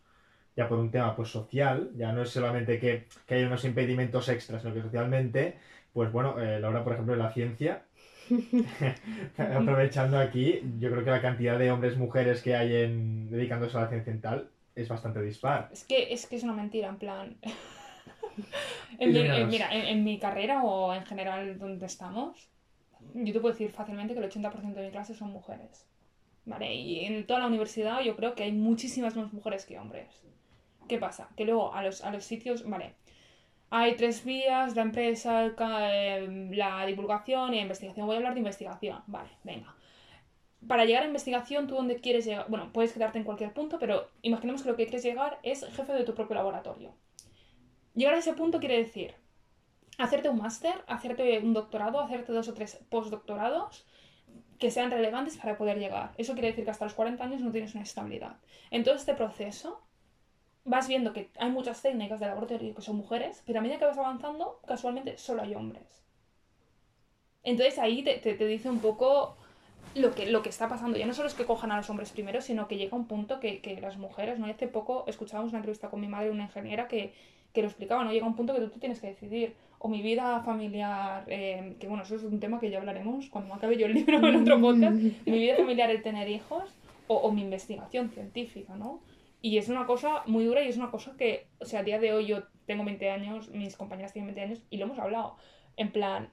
[0.55, 4.27] ya por un tema pues social, ya no es solamente que, que hay unos impedimentos
[4.29, 5.57] extras, sino que socialmente,
[5.93, 7.83] pues bueno, eh, Laura, por ejemplo, en la ciencia,
[9.37, 13.81] aprovechando aquí, yo creo que la cantidad de hombres mujeres que hay en dedicándose a
[13.81, 15.69] la ciencia en tal es bastante dispar.
[15.71, 17.35] Es que es, que es una mentira, en plan.
[18.99, 22.50] en mi, en- mira, en, en mi carrera o en general donde estamos,
[23.13, 25.85] yo te puedo decir fácilmente que el 80% de mi clase son mujeres.
[26.45, 26.73] ¿Vale?
[26.73, 30.23] Y en toda la universidad yo creo que hay muchísimas más mujeres que hombres.
[30.87, 31.29] ¿Qué pasa?
[31.35, 32.95] Que luego a los, a los sitios, vale,
[33.69, 38.05] hay tres vías, la empresa, eh, la divulgación y la investigación.
[38.05, 39.73] Voy a hablar de investigación, vale, venga.
[40.67, 42.47] Para llegar a investigación, ¿tú dónde quieres llegar?
[42.49, 45.93] Bueno, puedes quedarte en cualquier punto, pero imaginemos que lo que quieres llegar es jefe
[45.93, 46.93] de tu propio laboratorio.
[47.95, 49.15] Llegar a ese punto quiere decir
[49.97, 53.85] hacerte un máster, hacerte un doctorado, hacerte dos o tres postdoctorados
[54.59, 56.13] que sean relevantes para poder llegar.
[56.17, 58.37] Eso quiere decir que hasta los 40 años no tienes una estabilidad.
[58.71, 59.81] En todo este proceso
[60.65, 63.85] vas viendo que hay muchas técnicas de laboratorio que son mujeres, pero a medida que
[63.85, 66.03] vas avanzando, casualmente solo hay hombres.
[67.43, 69.35] Entonces ahí te, te- dice un poco
[69.95, 70.97] lo que, lo que está pasando.
[70.97, 73.39] Ya no solo es que cojan a los hombres primero, sino que llega un punto
[73.39, 74.47] que, que las mujeres, ¿no?
[74.47, 77.13] Hace poco escuchábamos una entrevista con mi madre, una ingeniera, que,
[77.53, 78.11] que lo explicaba, ¿no?
[78.11, 79.55] Llega un punto que tú te tienes que decidir.
[79.83, 83.53] O mi vida familiar, eh, que bueno, eso es un tema que ya hablaremos cuando
[83.55, 84.95] acabe yo el libro en otro podcast.
[84.95, 86.75] Mi vida familiar, el tener hijos,
[87.07, 88.99] o, o mi investigación científica, ¿no?
[89.41, 91.99] Y es una cosa muy dura y es una cosa que, o sea, a día
[91.99, 95.35] de hoy yo tengo 20 años, mis compañeras tienen 20 años y lo hemos hablado.
[95.77, 96.29] En plan,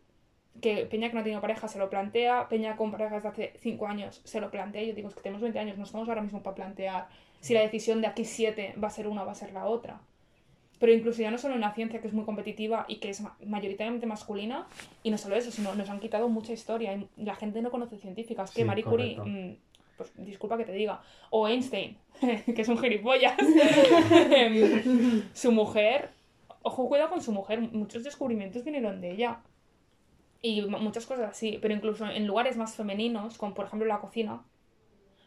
[0.60, 3.52] que Peña que no ha tenido pareja se lo plantea, Peña con pareja desde hace
[3.60, 4.82] 5 años se lo plantea.
[4.82, 7.08] y Yo digo, es que tenemos 20 años, no estamos ahora mismo para plantear
[7.40, 9.66] si la decisión de aquí 7 va a ser una o va a ser la
[9.66, 10.00] otra.
[10.78, 13.20] Pero incluso ya no solo en la ciencia, que es muy competitiva y que es
[13.20, 14.66] ma- mayoritariamente masculina,
[15.02, 16.94] y no solo eso, sino nos han quitado mucha historia.
[16.94, 18.50] y La gente no conoce científicas.
[18.52, 19.24] Que Sí, Marie Curie, correcto.
[19.38, 19.56] mm,
[19.96, 21.00] pues disculpa que te diga,
[21.30, 21.96] o Einstein,
[22.54, 23.34] que es un gilipollas,
[25.32, 26.10] su mujer,
[26.62, 29.40] ojo, cuidado con su mujer, muchos descubrimientos vinieron de ella.
[30.40, 33.98] Y mu- muchas cosas así, pero incluso en lugares más femeninos, como por ejemplo la
[34.00, 34.42] cocina.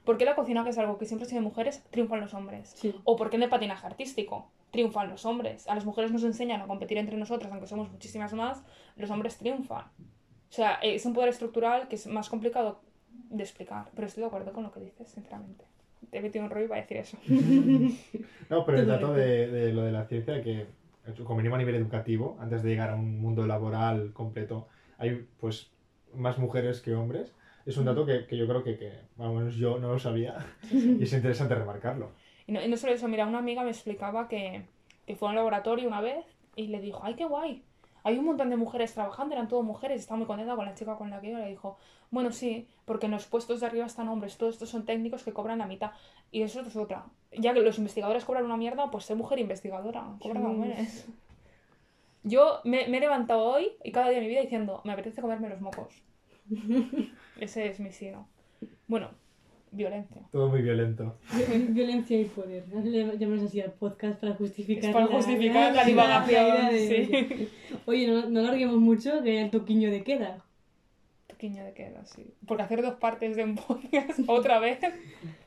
[0.05, 2.33] ¿Por qué la cocina, que es algo que siempre ha sido de mujeres, triunfan los
[2.33, 2.73] hombres?
[2.75, 2.93] Sí.
[3.03, 4.49] ¿O por qué en el patinaje artístico?
[4.71, 5.67] Triunfan los hombres.
[5.67, 8.63] A las mujeres nos enseñan a competir entre nosotras, aunque somos muchísimas más,
[8.95, 9.85] los hombres triunfan.
[9.85, 12.81] O sea, es un poder estructural que es más complicado
[13.29, 15.65] de explicar, pero estoy de acuerdo con lo que dices, sinceramente.
[16.09, 17.17] Te he metido un rollo para decir eso.
[18.49, 20.65] No, pero el dato de, de lo de la ciencia, que
[21.23, 25.71] como mínimo a nivel educativo, antes de llegar a un mundo laboral completo, hay pues
[26.13, 27.33] más mujeres que hombres.
[27.65, 30.35] Es un dato que, que yo creo que, que, al menos yo no lo sabía
[30.71, 32.11] y es interesante remarcarlo.
[32.47, 34.65] Y no, y no solo eso, mira, una amiga me explicaba que,
[35.05, 37.63] que fue a un laboratorio una vez y le dijo, ¡ay, qué guay!
[38.03, 40.95] Hay un montón de mujeres trabajando, eran todo mujeres, estaba muy contenta con la chica
[40.95, 41.39] con la que iba.
[41.39, 41.77] Le dijo,
[42.09, 45.33] bueno, sí, porque en los puestos de arriba están hombres, todos estos son técnicos que
[45.33, 45.91] cobran la mitad.
[46.31, 47.05] Y eso es otra.
[47.31, 50.45] Ya que los investigadores cobran una mierda, pues sé mujer investigadora, cobra Sí.
[50.47, 51.07] millones.
[52.23, 55.21] Yo me, me he levantado hoy y cada día de mi vida diciendo, me apetece
[55.21, 55.93] comerme los mocos.
[57.41, 58.27] Ese es mi signo.
[58.87, 59.09] Bueno,
[59.71, 60.21] violencia.
[60.31, 61.17] Todo muy violento.
[61.69, 62.63] Violencia y poder.
[62.83, 64.85] Le llamamos así al podcast para justificar.
[64.85, 67.49] Es para la- justificar la la divagación, idea de- sí.
[67.85, 70.37] Oye, no, no alarguemos mucho, que hay el toquiño de queda.
[71.27, 72.33] Toquiño de queda, sí.
[72.45, 74.79] Porque hacer dos partes de un podcast otra vez.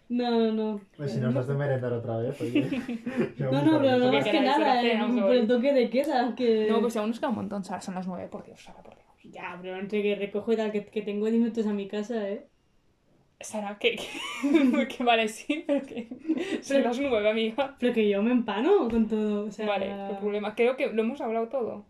[0.09, 0.81] No, no, no.
[0.97, 2.63] Pues si nos das de merendar otra vez, oye.
[3.39, 6.35] No, no, pero no más que nada, eh, a por el toque de queda.
[6.35, 6.67] Que...
[6.71, 7.63] No, pues aún nos queda un montón.
[7.65, 9.05] Sara, son las nueve, por Dios, Sara, por Dios.
[9.25, 12.29] Ya, pero entre que recojo y tal, que, que tengo 10 minutos a mi casa,
[12.29, 12.47] ¿eh?
[13.41, 16.09] Sara, que, que, que vale, sí, pero que
[16.62, 17.77] son las nueve, amiga.
[17.79, 19.66] Pero que yo me empano con todo, o sea...
[19.66, 20.55] Vale, qué problema.
[20.55, 21.85] Creo que lo hemos hablado todo.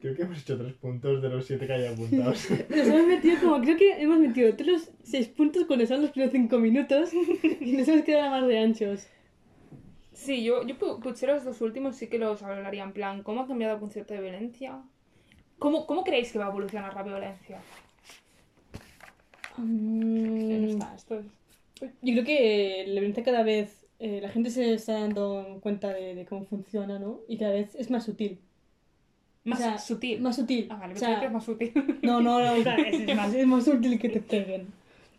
[0.00, 2.48] Creo que hemos hecho tres puntos de los siete que hay apuntados.
[2.70, 6.32] Nos hemos metido como, creo que hemos metido otros 6 puntos cuando son los primeros
[6.32, 7.10] 5 minutos
[7.60, 9.08] y nos hemos quedado más de anchos.
[10.12, 13.40] Sí, yo, yo pu- potser los dos últimos sí que los hablaría en plan, ¿cómo
[13.42, 14.82] ha cambiado el concepto de violencia?
[15.58, 17.58] ¿Cómo, cómo creéis que va a evolucionar la violencia?
[19.56, 21.26] No está, esto es...
[22.02, 26.14] Yo creo que la violencia cada vez, eh, la gente se está dando cuenta de,
[26.14, 27.20] de cómo funciona, ¿no?
[27.28, 28.38] Y cada vez es más sutil.
[29.44, 30.20] Más O sea, sutil.
[30.20, 30.66] Más sutil.
[30.70, 31.72] Ah, vale, O sea, que es más sutil.
[32.02, 34.68] No, no, no, claro, es, es más, es más útil que te peguen.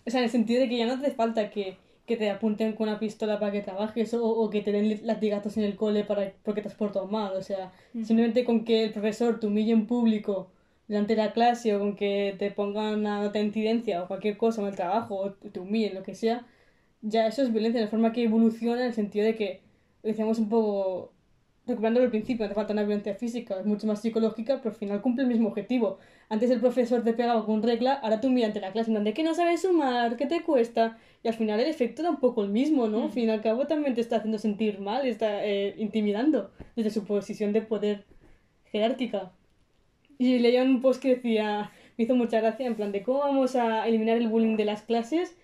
[0.06, 1.78] O sea, en el sentido de que ya no hace falta que,
[2.10, 5.56] que te apunten con una pistola para que trabajes o, o que te den latigazos
[5.58, 7.34] en el cole para, porque te has portado mal.
[7.38, 10.52] O sea, simplemente con que el profesor te humille en público
[10.88, 14.38] delante de la clase o con que te pongan una nota de incidencia o cualquier
[14.38, 16.48] cosa en el trabajo o te humillen, lo que sea,
[17.02, 19.62] ya eso es violencia de forma que evoluciona en el sentido de que
[20.04, 21.14] decíamos un poco
[21.70, 25.02] recuperando el principio, hace falta una violencia física, es mucho más psicológica, pero al final
[25.02, 25.98] cumple el mismo objetivo.
[26.28, 29.04] Antes el profesor te pegaba con regla, ahora tú miras ante la clase, en plan
[29.06, 30.98] de que no sabes sumar, ¿qué te cuesta?
[31.24, 33.04] Y al final el efecto era un poco el mismo, ¿no?
[33.06, 36.90] Al fin y al cabo también te está haciendo sentir mal, está eh, intimidando desde
[36.92, 38.06] su posición de poder
[38.72, 39.32] jerárquica.
[40.18, 43.56] Y leía un post que decía, me hizo mucha gracia, en plan de cómo vamos
[43.56, 45.36] a eliminar el bullying de las clases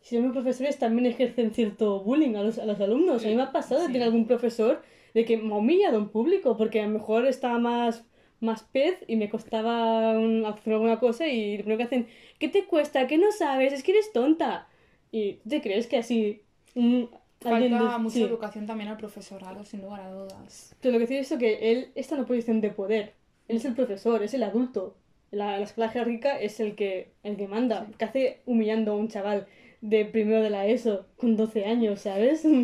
[0.00, 3.24] si los profesores también ejercen cierto bullying a los, a los alumnos.
[3.24, 3.92] A mí me ha pasado de Sí.
[3.94, 4.82] tener algún profesor
[5.14, 8.04] de que me ha humillado en público porque a lo mejor estaba más,
[8.40, 12.08] más pez y me costaba un- hacer alguna cosa y lo primero que hacen,
[12.38, 13.06] ¿qué te cuesta?
[13.06, 13.72] ¿Qué no sabes?
[13.72, 14.68] Es que eres tonta.
[15.12, 16.42] Y ¿tú te crees que así...
[16.74, 17.04] mm,
[17.40, 18.22] Falta mucha sí.
[18.24, 20.74] educación también al profesorado, sin lugar a dudas.
[20.80, 23.12] Pero lo que decir es que él está en una posición de poder.
[23.48, 24.96] Él es el profesor, es el adulto.
[25.30, 27.86] La, la escuela jerárquica es el que, el que manda.
[27.98, 29.46] ¿Qué hace humillando a un chaval
[29.82, 32.44] de primero de la ESO con 12 años, ¿sabes?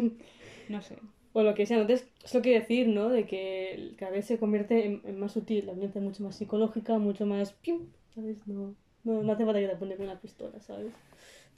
[0.69, 0.97] No sé.
[1.33, 1.79] o lo que sea.
[1.81, 3.09] Entonces, es lo que decir, ¿no?
[3.09, 5.67] De que cada vez se convierte en, en más sutil.
[5.67, 7.53] La violencia es mucho más psicológica, mucho más...
[7.53, 7.87] ¡pium!
[8.15, 8.47] ¿Sabes?
[8.47, 10.93] No, no, no hace falta que te apunte con una pistola, ¿sabes?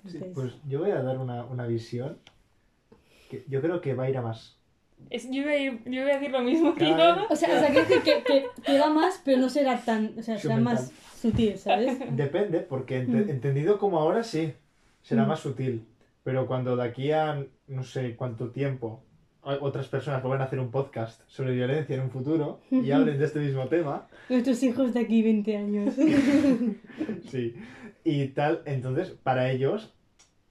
[0.07, 2.19] Sí, Entonces, pues yo voy a dar una, una visión
[3.31, 4.57] que yo creo que va a ir a más.
[5.11, 7.27] Es- yo, iba a ir- yo iba a decir lo mismo que yo.
[7.29, 10.17] O sea, o sea, quiero decir que, que, que va más, pero no será tan...
[10.19, 11.99] O sea, será más sutil, ¿sabes?
[12.17, 13.31] Depende, porque ente- Mm.
[13.31, 14.53] entendido como ahora sí,
[15.03, 15.29] será Mm.
[15.29, 15.85] más sutil.
[16.25, 19.03] Pero cuando de aquí a no sé cuánto tiempo
[19.43, 23.25] otras personas vuelvan a hacer un podcast sobre violencia en un futuro y hablen de
[23.25, 25.95] este mismo tema, Nuestros hijos de aquí 20 años.
[27.29, 27.55] sí,
[28.05, 29.95] y tal, entonces para ellos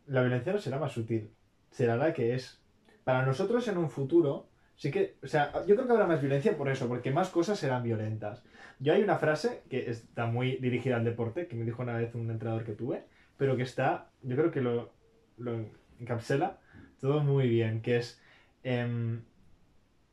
[0.07, 1.29] la violencia no será más sutil,
[1.69, 2.61] será la que es.
[3.03, 6.57] Para nosotros en un futuro, sí que, o sea, yo creo que habrá más violencia
[6.57, 8.43] por eso, porque más cosas serán violentas.
[8.79, 12.13] Yo hay una frase que está muy dirigida al deporte, que me dijo una vez
[12.13, 13.05] un entrenador que tuve,
[13.37, 14.91] pero que está, yo creo que lo,
[15.37, 15.65] lo
[15.99, 16.59] encapsela
[17.01, 18.20] todo muy bien, que es,
[18.63, 19.21] em,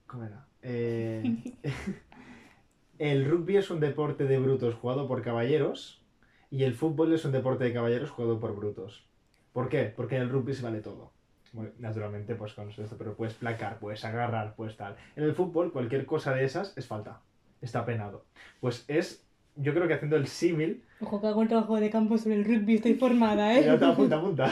[0.07, 0.47] ¿cómo era?
[0.63, 1.23] eh,
[2.99, 6.03] el rugby es un deporte de brutos jugado por caballeros
[6.51, 9.05] y el fútbol es un deporte de caballeros jugado por brutos.
[9.53, 9.93] ¿Por qué?
[9.95, 11.13] Porque en el rugby se vale todo.
[11.53, 14.97] Bueno, naturalmente, pues con esto, pero puedes placar, puedes agarrar, puedes tal.
[15.17, 17.21] En el fútbol, cualquier cosa de esas es falta.
[17.61, 18.25] Está penado.
[18.61, 19.27] Pues es,
[19.57, 22.45] yo creo que haciendo el símil, Ojo, que hago un trabajo de campo sobre el
[22.45, 23.69] rugby, estoy formada, ¿eh?
[23.71, 24.51] Apunta, apunta.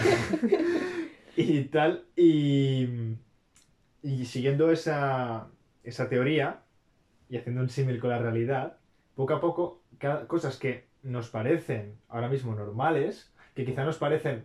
[1.36, 3.16] y tal, y,
[4.06, 5.48] y siguiendo esa,
[5.82, 6.60] esa teoría
[7.28, 8.76] y haciendo un símil con la realidad,
[9.16, 14.44] poco a poco, cada, cosas que nos parecen ahora mismo normales, que quizá nos parecen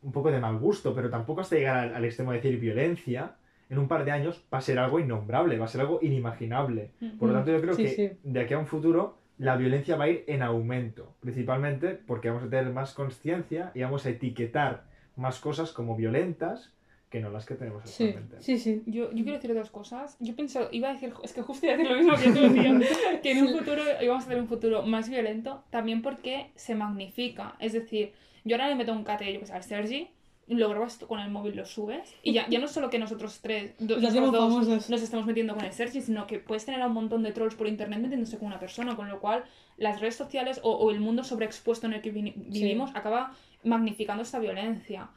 [0.00, 3.36] un poco de mal gusto, pero tampoco hasta llegar al, al extremo de decir violencia,
[3.68, 6.92] en un par de años va a ser algo innombrable, va a ser algo inimaginable.
[7.18, 8.10] Por lo tanto, yo creo Sí, que sí.
[8.22, 12.44] de aquí a un futuro la violencia va a ir en aumento, principalmente porque vamos
[12.44, 14.84] a tener más conciencia y vamos a etiquetar
[15.16, 16.72] más cosas como violentas
[17.12, 18.42] que no las que tenemos Sí, actualmente.
[18.42, 18.82] sí, sí.
[18.86, 20.16] Yo, yo quiero decir dos cosas.
[20.18, 22.52] Yo pienso, iba a decir, es que justo iba a decir lo mismo que tú
[22.54, 26.74] decías, que en un futuro íbamos a tener un futuro más violento, también porque se
[26.74, 27.54] magnifica.
[27.60, 28.12] Es decir,
[28.44, 30.08] yo ahora le meto un cate, yo que sé, al Sergi,
[30.48, 33.74] lo grabas con el móvil, lo subes, y ya, ya no solo que nosotros tres,
[33.78, 34.90] do- Nos nosotros dos, famosos.
[34.90, 37.54] nos estamos metiendo con el Sergi, sino que puedes tener a un montón de trolls
[37.54, 39.44] por internet metiéndose con una persona, con lo cual
[39.76, 43.34] las redes sociales o, o el mundo sobreexpuesto en el que vi- vivimos acaba
[43.64, 45.10] magnificando esta violencia.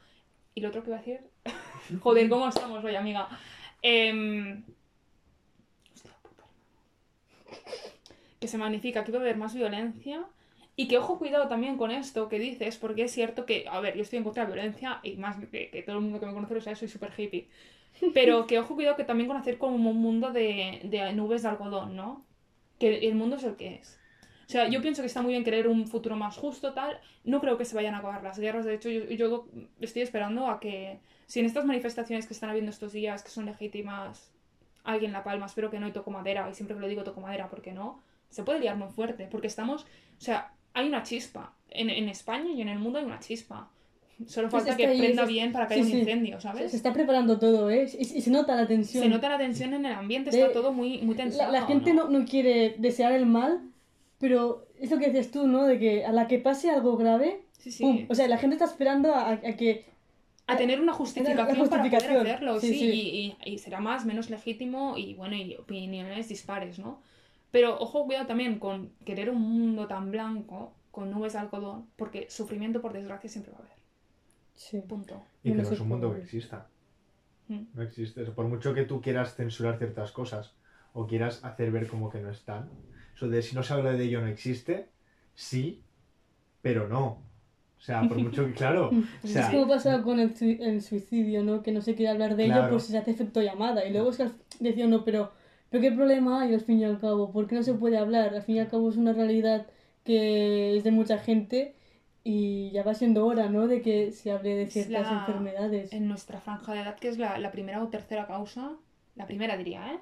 [0.56, 1.20] Y lo otro que iba a decir,
[2.00, 3.28] joder, ¿cómo estamos hoy, amiga?
[3.82, 4.64] Em,
[5.94, 6.44] hostia puta.
[8.40, 10.26] Que se magnifica que va a haber más violencia
[10.74, 13.96] y que ojo cuidado también con esto que dices, porque es cierto que, a ver,
[13.96, 16.26] yo estoy en contra de la violencia y más que, que todo el mundo que
[16.26, 17.48] me conoce lo sabe, soy súper hippie.
[18.14, 21.48] Pero que ojo cuidado que también con hacer como un mundo de, de nubes de
[21.48, 22.24] algodón, ¿no?
[22.78, 23.98] Que el mundo es el que es.
[24.46, 26.98] O sea, yo pienso que está muy bien querer un futuro más justo, tal.
[27.24, 28.64] No creo que se vayan a acabar las guerras.
[28.64, 29.46] De hecho, yo, yo
[29.80, 33.46] estoy esperando a que, si en estas manifestaciones que están habiendo estos días, que son
[33.46, 34.30] legítimas,
[34.84, 37.20] alguien la palma, espero que no, y toco madera, y siempre que lo digo toco
[37.20, 41.52] madera, porque no, se puede liar muy fuerte, porque estamos, o sea, hay una chispa.
[41.70, 43.68] En, en España y en el mundo hay una chispa.
[44.26, 46.70] Solo falta está que ahí, prenda es- bien para que sí, haya un incendio, ¿sabes?
[46.70, 47.86] se está preparando todo, ¿eh?
[47.98, 49.02] Y, y se nota la tensión.
[49.02, 51.52] Se nota la tensión en el ambiente, De- está todo muy, muy La, tensado.
[51.52, 53.60] la gente no, no quiere desear el mal,
[54.18, 55.64] pero es lo que dices tú, ¿no?
[55.64, 57.82] De que a la que pase algo grave, Sí, sí.
[57.82, 58.06] ¡pum!
[58.08, 59.86] O sea, la gente está esperando a, a que...
[60.46, 61.96] a tener una justificación, para poder
[62.34, 62.90] hacerlo, sí, sí, sí.
[62.90, 67.00] Y, y- y será más, menos legítimo y bueno, y opiniones dispares, ¿no?
[67.50, 72.28] Pero ojo, cuidado también con querer un mundo tan blanco, con nubes de algodón, porque
[72.30, 73.72] sufrimiento, por desgracia, siempre va a haber.
[74.54, 74.80] Sí.
[74.86, 75.22] Punto.
[75.42, 76.68] Y que no es un mundo que exista.
[77.48, 77.62] Mm.
[77.74, 78.22] No existe.
[78.22, 78.34] eso.
[78.34, 80.54] Por mucho que tú quieras censurar ciertas cosas
[80.92, 82.68] o quieras hacer ver como que no están.
[83.16, 84.86] Eso de si no se habla de ello no existe,
[85.34, 85.82] sí,
[86.62, 87.24] pero no.
[87.78, 88.90] O sea, por mucho que, claro.
[89.24, 91.62] O sea, es como pasa con el, el suicidio, ¿no?
[91.62, 92.70] Que no se quiere hablar de ello, Claro.
[92.72, 93.86] pues se hace efecto llamada.
[93.86, 95.32] Y luego es que al- decía uno, pero,
[95.70, 97.32] pero ¿qué problema hay al fin y al cabo?
[97.32, 98.34] ¿Por qué no se puede hablar?
[98.34, 99.66] Al fin y al cabo es una realidad
[100.04, 101.74] que es de mucha gente
[102.24, 103.66] y ya va siendo hora, ¿no?
[103.68, 105.92] De que se hable de ciertas la- enfermedades.
[105.92, 108.72] En nuestra franja de edad, que es la, la primera o tercera causa,
[109.14, 109.98] la primera diría, ¿eh?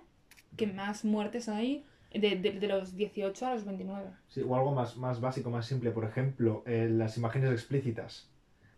[0.57, 1.85] Que más muertes hay
[2.15, 4.11] de, de, de los 18 a los 29.
[4.29, 5.91] Sí, o algo más, más básico, más simple.
[5.91, 8.31] Por ejemplo, eh, las imágenes explícitas,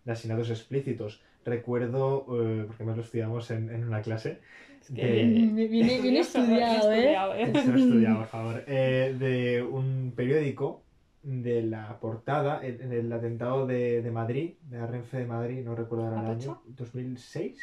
[0.04, 1.22] de asesinatos explícitos.
[1.44, 4.40] Recuerdo, eh, porque más lo estudiamos en, en una clase,
[4.80, 7.12] Es que- de, viene estudiado, ¿eh?
[7.14, 7.42] Lo he
[7.78, 8.64] estudiado, por favor.
[8.66, 10.82] Eh, de un periódico
[11.22, 15.64] de la portada en, en el atentado de, de Madrid, de la Renfe de Madrid,
[15.64, 17.58] no recuerdo ahora el año, 2006.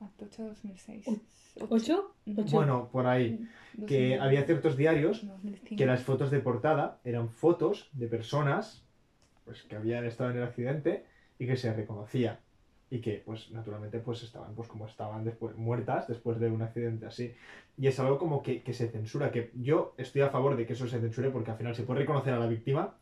[0.00, 1.06] Atocha 2006.
[1.68, 2.14] ¿Ocho?
[2.26, 2.56] No, Ocho.
[2.56, 3.46] Bueno, por ahí.
[3.86, 5.76] Que 2000, había ciertos diarios 2005.
[5.76, 8.84] que las fotos de portada eran fotos de personas
[9.44, 11.04] pues, que habían estado en el accidente
[11.38, 12.40] y que se reconocía.
[12.90, 17.06] Y que, pues, naturalmente, pues estaban pues como estaban después, muertas después de un accidente
[17.06, 17.34] así.
[17.76, 20.72] Y es algo como que, que se censura, que yo estoy a favor de que
[20.72, 22.94] eso se censure porque al final se puede reconocer a la víctima,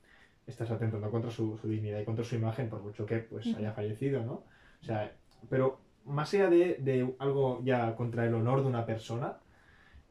[0.46, 3.72] estás atentando contra su, su dignidad y contra su imagen, por mucho que pues haya
[3.72, 4.42] fallecido, ¿no?
[4.80, 5.12] O sea,
[5.48, 9.38] pero más allá de, de algo ya contra el honor de una persona,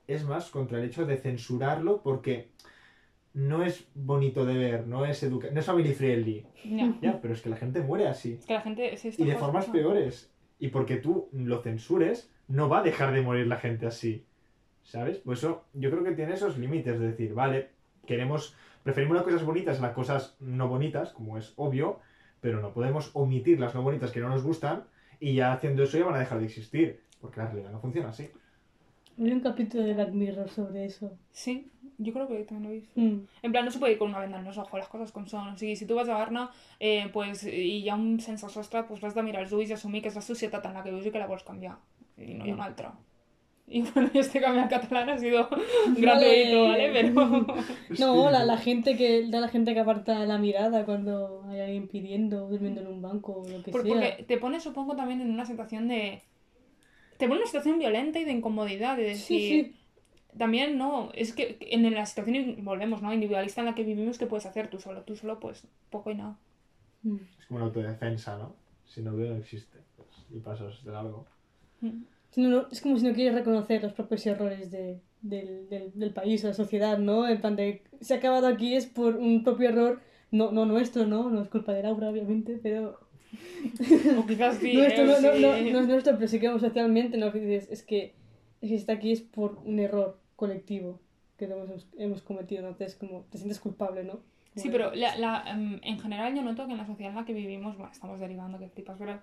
[0.08, 2.50] es más contra el hecho de censurarlo porque
[3.34, 6.46] no es bonito de ver, no es educa no es family friendly.
[6.64, 6.96] Ya.
[7.02, 8.34] Ya, pero es que la gente muere así.
[8.34, 8.94] Es que la gente.
[8.94, 10.32] es Y de formas peores.
[10.58, 14.26] Y porque tú lo censures, no va a dejar de morir la gente así.
[14.84, 15.18] ¿Sabes?
[15.18, 17.70] Pues eso, yo creo que tiene esos límites de decir, vale,
[18.06, 22.00] queremos, preferimos las cosas bonitas a las cosas no bonitas, como es obvio,
[22.40, 24.86] pero no podemos omitir las no bonitas que no nos gustan
[25.20, 27.02] y ya haciendo eso ya van a dejar de existir.
[27.20, 28.30] Porque la realidad no funciona así.
[29.18, 31.18] Hay un capítulo de Black Mirror sobre eso.
[31.32, 33.00] Sí, yo creo que también lo he visto.
[33.00, 33.28] Mm.
[33.42, 35.28] En plan, no se puede ir con una venda en los ojos, las cosas con
[35.28, 35.58] son.
[35.58, 39.02] Sigui, si tu vas a Barna, eh, pues, i hi ha un sense sostre, pues
[39.02, 41.08] l'has de mirar als ulls i assumir que és la societat en la que vius
[41.08, 41.78] i que la vols canviar.
[42.18, 42.92] I no hi ha una altra.
[43.68, 45.50] Y bueno, este cambio al catalán ha sido
[45.98, 46.92] gratuito, ¿vale?
[46.94, 47.46] Pero...
[48.00, 51.88] No, la, la gente que da la gente que aparta la mirada cuando hay alguien
[51.88, 53.92] pidiendo, durmiendo en un banco o lo que Por- sea.
[53.92, 56.22] porque te pone, supongo, también en una situación de...
[57.18, 59.64] Te pone en una situación violenta y de incomodidad, de decir...
[59.64, 59.76] Sí, sí.
[60.38, 63.14] También, no, es que en la situación, volvemos, ¿no?
[63.14, 65.04] Individualista en la que vivimos, ¿qué puedes hacer tú solo?
[65.04, 66.38] Tú solo, pues, poco y nada.
[67.04, 67.16] Mm.
[67.40, 68.54] Es como una autodefensa, ¿no?
[68.86, 69.80] Si no veo, no existe.
[69.96, 71.26] Pues, y pasas de largo.
[71.80, 71.88] Si
[72.38, 76.14] no, no- es como si no quieres reconocer los propios errores de, del, del, del
[76.14, 77.28] país o la sociedad, ¿no?
[77.28, 81.06] En plan de, se ha acabado aquí es por un propio error, no, no nuestro,
[81.06, 81.30] ¿no?
[81.30, 83.00] No es culpa de Laura, obviamente, pero...
[84.18, 85.08] O quizás sí, nuestro, ¿eh?
[85.08, 85.42] no, no, Sí.
[85.42, 87.32] no, no es nuestro, pero sí que vamos socialmente, ¿no?
[87.32, 88.14] Dices, es que,
[88.62, 91.00] es que está aquí es por un error colectivo
[91.38, 94.20] que hemos, hemos cometido, entonces como te sientes culpable, ¿no?
[94.56, 97.26] Sí, pero la, la, em, en general yo noto que en la sociedad en la
[97.26, 99.20] que vivimos, bueno, estamos derivando que flipas, pero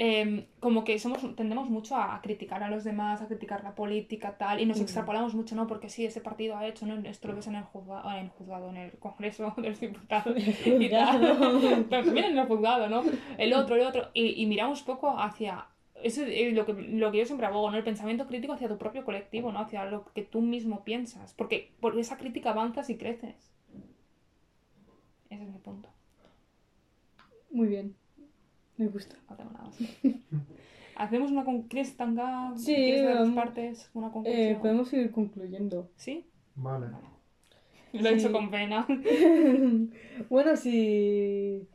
[0.00, 4.38] em, como que somos tendemos mucho a criticar a los demás, a criticar la política,
[4.38, 4.82] tal, y nos Mm.
[4.82, 5.66] extrapolamos mucho, ¿no?
[5.66, 6.94] Porque sí, ese partido ha hecho, ¿no?
[7.08, 10.36] Esto lo ves en el juzgado, en el juzgado, en el Congreso de los Diputados
[10.38, 11.20] y tal.
[11.90, 13.02] Pero también en el juzgado, ¿no?
[13.38, 15.66] El otro, el otro, y, y miramos poco hacia...
[16.00, 17.76] Eso es lo que, lo que yo siempre abogo, ¿no?
[17.76, 19.58] El pensamiento crítico hacia tu propio colectivo, ¿no?
[19.58, 21.34] Hacia lo que tú mismo piensas.
[21.34, 23.52] Porque por esa crítica avanzas y creces.
[25.30, 25.88] Ese es mi punto.
[27.50, 27.96] Muy bien,
[28.78, 29.16] me gusta.
[29.28, 29.76] No tengo nada más.
[29.76, 30.22] que decir.
[30.96, 31.62] Hacemos una con...
[31.62, 32.52] ¿Quieres tanga?
[32.56, 33.90] Sí, ¿Quieres de dos partes?
[33.94, 34.46] Una conclusión.
[34.52, 35.90] Eh, podemos ir concluyendo.
[35.96, 36.26] ¿Sí?
[36.56, 36.88] Vale.
[37.92, 38.86] Lo he hecho con pena.
[40.28, 41.66] bueno, si,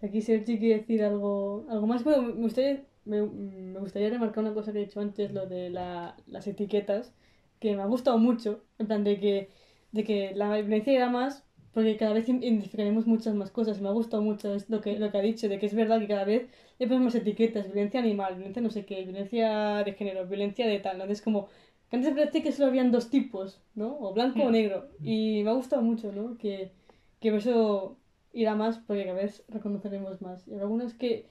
[0.00, 4.44] si aquí Sergi quiere decir algo, algo más, bueno, me gustaría, me, me gustaría remarcar
[4.44, 7.14] una cosa que he dicho antes, lo de la- las etiquetas,
[7.60, 9.50] que me ha gustado mucho, en plan de que,
[9.92, 13.92] de que la violencia irá más, porque cada vez identificaremos muchas más cosas, me ha
[13.92, 16.48] gustado mucho lo que, lo que ha dicho, de que es verdad que cada vez
[16.78, 20.98] le ponemos etiquetas, violencia animal, violencia no sé qué, violencia de género, violencia de tal,
[20.98, 21.04] ¿no?
[21.04, 21.48] Es como,
[21.88, 23.96] que antes parecía que solo habían dos tipos, ¿no?
[24.00, 24.52] O blanco o Mm.
[24.52, 24.88] negro.
[25.02, 26.36] Y me ha gustado mucho, ¿no?
[26.38, 26.72] Que,
[27.20, 27.96] que eso
[28.32, 30.46] irá más porque cada vez reconoceremos más.
[30.48, 31.26] Y algunas que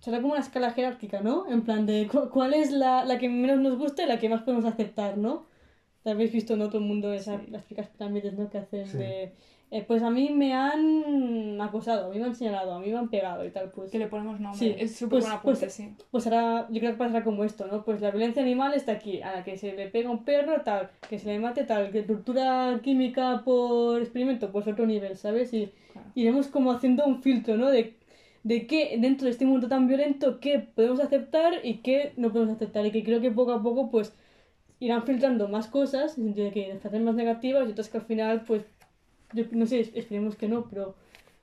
[0.00, 1.46] será como una escala jerárquica, ¿no?
[1.50, 4.28] En plan de cu- cuál es la, la que menos nos gusta y la que
[4.28, 5.46] más podemos aceptar, ¿no?
[6.04, 7.50] Habéis visto en otro mundo esas, Sí.
[7.50, 8.48] las típicas pirámides, ¿no?
[8.48, 8.96] Que hacen Sí.
[8.98, 9.32] de...
[9.70, 12.96] eh, pues a mí me han acosado, a mí me han señalado, a mí me
[12.98, 13.90] han pegado y tal, pues...
[13.90, 14.58] Que le ponemos nombre.
[14.58, 15.94] Sí, Es súper pues- buen apunte, pues- sí.
[16.10, 17.84] Pues ahora yo creo que pasará como esto, ¿no?
[17.84, 20.90] Pues la violencia animal está aquí, a la que se le pega un perro, tal,
[21.08, 25.52] que se le mate, tal, que tortura química por experimento, pues otro nivel, ¿sabes?
[25.52, 26.08] Y Claro.
[26.14, 27.70] iremos como haciendo un filtro, ¿no?
[27.70, 27.94] De,
[28.44, 32.54] de qué dentro de este mundo tan violento, qué podemos aceptar y qué no podemos
[32.54, 32.86] aceptar.
[32.86, 34.14] Y que creo que poco a poco, pues,
[34.78, 37.96] irán filtrando más cosas, en el sentido de que hacen más negativas y otras que
[37.98, 38.62] al final, pues,
[39.32, 40.94] yo no sé, esperemos que no, pero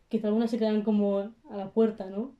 [0.09, 1.19] quizá algunas se quedan como
[1.49, 2.31] a la puerta, ¿no?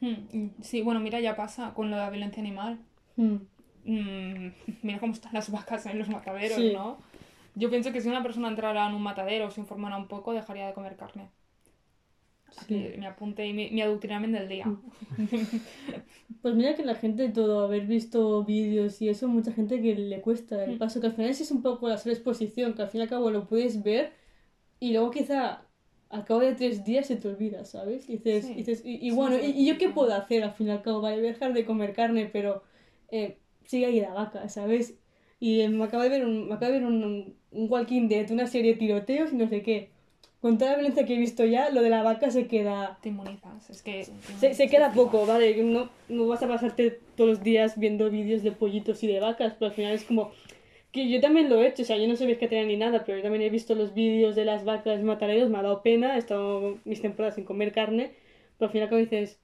[0.00, 2.78] Hmm, Sí, bueno, mira, ya pasa con la violencia animal.
[3.16, 3.36] Hmm.
[3.84, 4.52] Mm,
[4.82, 6.72] mira cómo están las vacas en los mataderos, Sí.
[6.72, 6.98] ¿no?
[7.54, 10.32] Yo pienso que si una persona entrara en un matadero o se informara un poco,
[10.32, 11.28] dejaría de comer carne.
[12.60, 12.98] Aquí Sí.
[12.98, 14.66] me apunte y mi, mi adoctrinamiento del día.
[16.42, 20.20] Pues mira que la gente, todo haber visto vídeos y eso, mucha gente que le
[20.20, 20.78] cuesta el Mm.
[20.78, 23.30] paso, que al final es un poco la sobreexposición, que al fin y al cabo
[23.30, 24.12] lo puedes ver
[24.86, 25.62] y luego quizá
[26.10, 28.08] al cabo de tres días se te olvida, ¿sabes?
[28.08, 28.54] Y dices, Sí.
[28.54, 30.70] dices, y, y Sí, bueno, sí, ¿y, y yo qué puedo hacer al fin y
[30.70, 31.00] al cabo?
[31.00, 32.62] Vale, voy a dejar de comer carne, pero
[33.10, 34.94] eh, sigue ahí la vaca, ¿sabes?
[35.40, 38.30] Y eh, me acabo de ver un, me acabo de ver un, un Walking Dead,
[38.30, 39.90] una serie de tiroteos y no sé qué.
[40.40, 42.98] Con toda la violencia que he visto ya, lo de la vaca se queda...
[43.00, 44.06] Te inmunizas, es que...
[44.40, 45.62] Se, se queda poco, ¿vale?
[45.62, 49.54] No, no vas a pasarte todos los días viendo vídeos de pollitos y de vacas,
[49.58, 50.32] pero al final es como...
[50.92, 53.16] Que yo también lo he hecho, o sea, yo no soy vegetariana ni nada, pero
[53.16, 56.18] yo también he visto los vídeos de las vacas mataderos, me ha dado pena, he
[56.18, 58.12] estado mis temporadas sin comer carne,
[58.58, 59.40] pero al final como dices,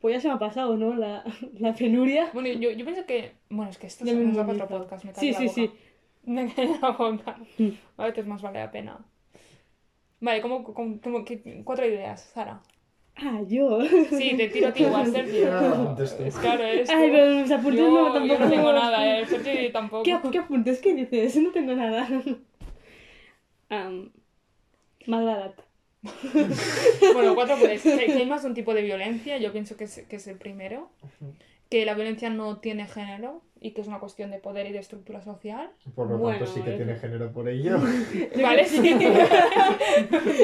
[0.00, 0.94] pues ya se me ha pasado, ¿no?
[0.94, 1.24] La,
[1.58, 2.30] la penuria.
[2.32, 3.32] Bueno, yo, yo pienso que...
[3.50, 4.64] Bueno, es que esto para inmunizo.
[4.64, 5.54] otro podcast, me cae Sí, en la sí, boca.
[5.54, 5.70] sí.
[6.30, 7.38] Me cae en la boca.
[7.58, 7.68] Mm.
[7.96, 8.98] A veces más vale la pena.
[10.20, 12.62] Vale, ¿cómo, cómo- cómo- qué- cuatro ideas, Sara?
[13.16, 13.80] Ah, yo.
[14.10, 15.96] Sí, te tiro a ti igual, Sergio.
[15.98, 16.94] Es claro, eres tú.
[16.96, 18.44] Ay, pero los apuntes yo, no yo tampoco.
[18.44, 19.26] no tengo nada, eh.
[19.26, 20.02] Sergio tampoco.
[20.02, 20.80] ¿Qué, ¿Qué apuntes?
[20.80, 21.36] ¿Qué dices?
[21.36, 22.08] No tengo nada.
[23.70, 24.10] Um,
[25.06, 25.54] M'ha
[27.14, 29.84] Bueno, cuatro pues que, que hay más de un tipo de violencia, yo pienso que
[29.84, 30.90] es, que es el primero.
[31.70, 34.78] Que la violencia no tiene género y que es una cuestión de poder y de
[34.80, 35.70] estructura social.
[35.94, 36.76] Por lo Bueno, tanto, sí que eh.
[36.76, 37.78] tiene género por ello.
[38.42, 38.80] Vale, sí.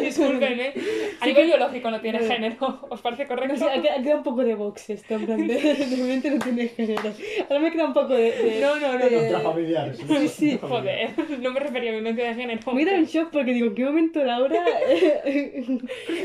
[0.03, 0.73] Discúlpenme.
[1.21, 2.87] A nivel biológico no tiene género.
[2.91, 3.55] ¿Os parece No correcto?
[3.55, 5.59] quedado- ha quedado un poco de box esto, en plan de,
[5.97, 7.13] realmente no tiene género.
[7.49, 8.31] Ahora me queda un poco de...
[8.33, 9.23] de- No, no, no, de- no.
[9.25, 9.97] Intrafamiliar.
[9.97, 10.59] Sí, sí.
[10.61, 11.11] Joder,
[11.41, 12.73] no me refería a violencia de género.
[12.73, 14.65] Me he quedado en shock porque digo, ¿qué momento Laura?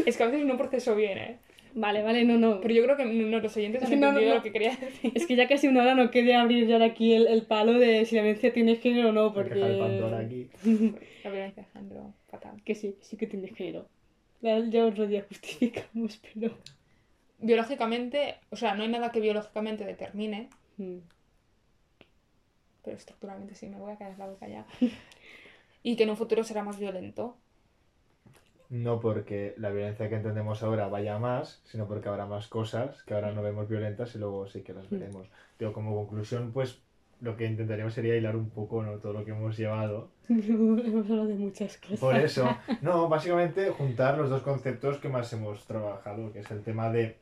[0.05, 1.37] Es que a veces no proceso bien, ¿eh?
[1.75, 2.61] Vale, vale, no, no.
[2.61, 4.37] Pero yo creo que no, los oyentes Es han que no, no, entendido no.
[4.37, 5.11] lo que quería decir.
[5.15, 8.05] Es que ya casi una hora no quede abrir ya aquí el, el palo de
[8.05, 9.55] si la violencia tiene género o no, La porque...
[9.55, 10.49] de Pandora aquí.
[11.23, 12.61] La violencia de género, fatal.
[12.63, 13.87] Que sí, sí que tiene género.
[14.41, 16.55] Ya, ya otro día justificamos, pero...
[17.39, 20.97] Biológicamente, o sea, no hay nada que biológicamente determine, Mm.
[22.83, 24.65] pero estructuralmente sí, me voy a caer la boca ya.
[25.85, 27.37] Y que en un futuro será más violento.
[28.73, 33.13] No porque la violencia que entendemos ahora vaya más, sino porque habrá más cosas que
[33.13, 34.95] ahora no vemos violentas y luego sí que las Mm.
[34.95, 35.27] veremos.
[35.59, 36.81] Digo, como conclusión, pues
[37.21, 38.93] lo que intentaríamos sería hilar un poco ¿no?
[38.97, 40.09] todo lo que hemos llevado.
[40.27, 41.99] Hemos hablado de muchas cosas.
[41.99, 42.47] Por eso,
[42.81, 47.19] no, básicamente juntar los dos conceptos que más hemos trabajado, que es el tema de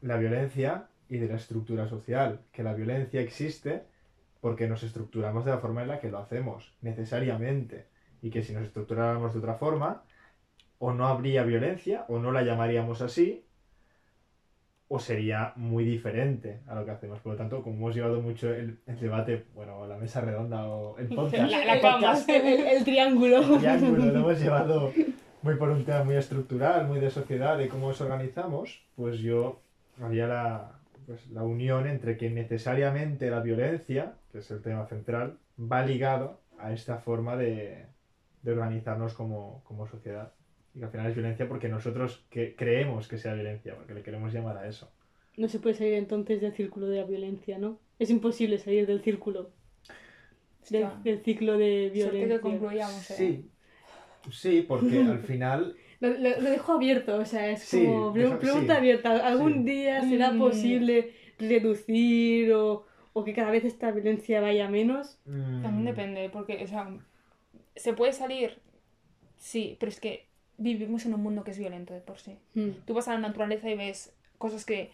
[0.00, 2.40] la violencia y de la estructura social.
[2.52, 3.82] Que la violencia existe
[4.40, 7.86] porque nos estructuramos de la forma en la que lo hacemos, necesariamente.
[8.22, 10.04] Y que si nos estructuráramos de otra forma,
[10.78, 13.44] o no habría violencia, o no la llamaríamos así,
[14.90, 17.20] o sería muy diferente a lo que hacemos.
[17.20, 20.96] Por lo tanto, como hemos llevado mucho el, el debate, bueno, la mesa redonda o
[20.98, 23.58] el podcast, La- la el podcast, El, el- el triángulo.
[23.58, 24.92] triángulo lo hemos llevado
[25.42, 29.60] muy por un tema muy estructural, muy de sociedad, de cómo nos organizamos, pues yo
[30.02, 35.36] haría la, pues, la unión entre que necesariamente la violencia, que es el tema central,
[35.60, 37.84] va ligado a esta forma de,
[38.42, 40.32] de organizarnos como, como sociedad.
[40.78, 44.02] Y que al final es violencia porque nosotros que creemos que sea violencia, porque le
[44.04, 44.88] queremos llamar a eso.
[45.36, 47.80] No se puede salir entonces del círculo de la violencia, ¿no?
[47.98, 49.50] Es imposible salir del círculo.
[50.70, 52.40] Del, ciclo de Suerte que violencia.
[52.40, 53.16] concluyamos, ¿eh?
[53.16, 53.50] Sí,
[54.30, 58.38] sí, porque al final Lo, lo- lo dejo abierto, o sea, es Sí, como deja-
[58.38, 58.78] pregunta sí.
[58.78, 59.26] abierta.
[59.26, 59.70] ¿Algún Sí.
[59.72, 60.38] día será Mm.
[60.38, 65.18] posible reducir o, o que cada vez esta violencia vaya menos?
[65.26, 66.88] mm, También depende, porque, o sea,
[67.76, 68.58] se puede salir,
[69.36, 70.27] sí, pero es que
[70.58, 72.36] vivimos en un mundo que es violento de por sí.
[72.54, 72.70] Mm.
[72.84, 74.90] Tú vas a la naturaleza y ves cosas que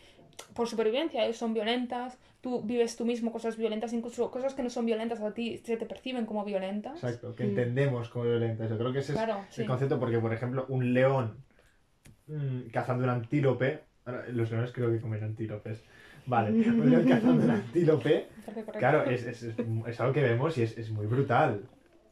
[0.54, 4.70] por supervivencia eh, son violentas, tú vives tú mismo cosas violentas, incluso cosas que no
[4.70, 6.94] son violentas a ti se te perciben como violentas.
[7.02, 7.48] Exacto, que Mm.
[7.48, 8.68] entendemos como violentas.
[8.70, 9.62] Yo creo que ese es Claro, sí.
[9.62, 11.36] el concepto porque, por ejemplo, un león
[12.26, 13.80] mm, cazando un antílope,
[14.32, 15.82] los leones creo que comen antílopes,
[16.26, 18.26] vale, un león cazando un antílope,
[18.78, 19.54] claro, es, es, es,
[19.86, 21.62] es algo que vemos y es, es muy brutal,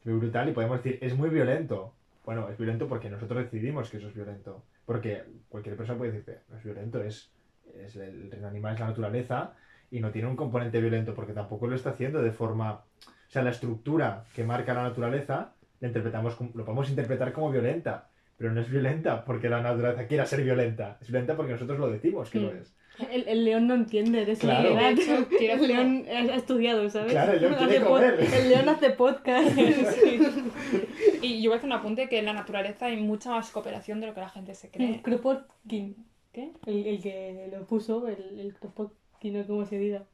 [0.05, 1.95] muy brutal y podemos decir, es muy violento.
[2.25, 4.65] Bueno, es violento porque nosotros decidimos que eso es violento.
[4.87, 7.31] Porque cualquier persona puede decirte, no es violento, es,
[7.77, 9.55] es el reino animal, es la naturaleza
[9.91, 12.73] y no tiene un componente violento porque tampoco lo está haciendo de forma...
[12.75, 17.51] O sea, la estructura que marca la naturaleza la interpretamos como- lo podemos interpretar como
[17.51, 20.99] violenta, pero no es violenta porque la naturaleza quiera ser violenta.
[21.01, 22.57] Es violenta porque nosotros lo decimos que lo Mm.
[22.59, 22.75] es.
[23.11, 24.79] El, el león no entiende de esa Claro.
[24.79, 27.13] hecho, El león ha estudiado, ¿sabes?
[27.13, 28.21] Claro, el león quiere comer.
[28.21, 29.57] El león hace podcast.
[31.23, 34.01] Y yo voy a hacer un apunte que en la naturaleza hay mucha más cooperación
[34.01, 35.01] de lo que la gente se cree.
[35.03, 35.97] Kropotkin,
[36.33, 36.51] ¿Qué?
[36.67, 40.05] el, el que lo puso, el, el Kropotkin, o como se diga.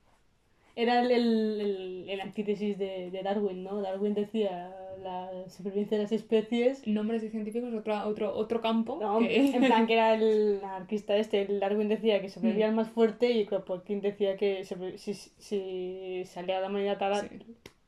[0.77, 3.81] Era el, el, el, antítesis de, de Darwin, ¿no?
[3.83, 6.87] Darwin decía la supervivencia de las especies.
[6.87, 8.97] Nombres de científicos, otro, otro, otro campo.
[9.01, 12.75] No, que- en plan que era el anarquista este, el Darwin decía que sobrevivía el
[12.77, 14.65] más fuerte y Kropotkin decía que
[14.99, 17.29] si, si salía la a la- Sí.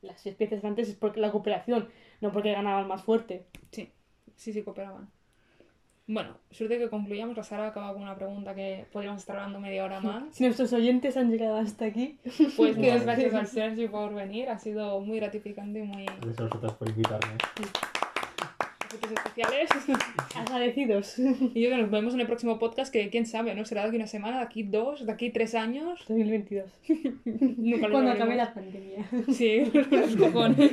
[0.01, 1.87] las especies antes es porque la cooperación,
[2.21, 3.45] no porque ganaba el más fuerte.
[3.71, 3.89] Sí,
[4.35, 5.09] sí, sí, cooperaban.
[6.07, 7.37] Bueno, suerte que concluyamos.
[7.37, 10.23] La Sara acaba con una pregunta que podríamos estar hablando media hora más.
[10.31, 12.17] Si nuestros oyentes han llegado hasta aquí,
[12.57, 14.49] Pues muchas gracias al Sergio por venir.
[14.49, 17.35] Ha sido muy gratificante y muy Gracias a vosotras por invitarme.
[18.87, 19.69] efectos especiales.
[20.35, 21.19] agradecidos.
[21.19, 23.63] Y yo que nos vemos en el próximo podcast, que quién sabe, ¿no?
[23.63, 25.99] Será de aquí una semana, de aquí dos, de aquí tres años.
[26.09, 26.69] 2022.
[27.25, 29.05] Nunca lo Cuando acabe la pandemia.
[29.31, 30.71] Sí, los cojones.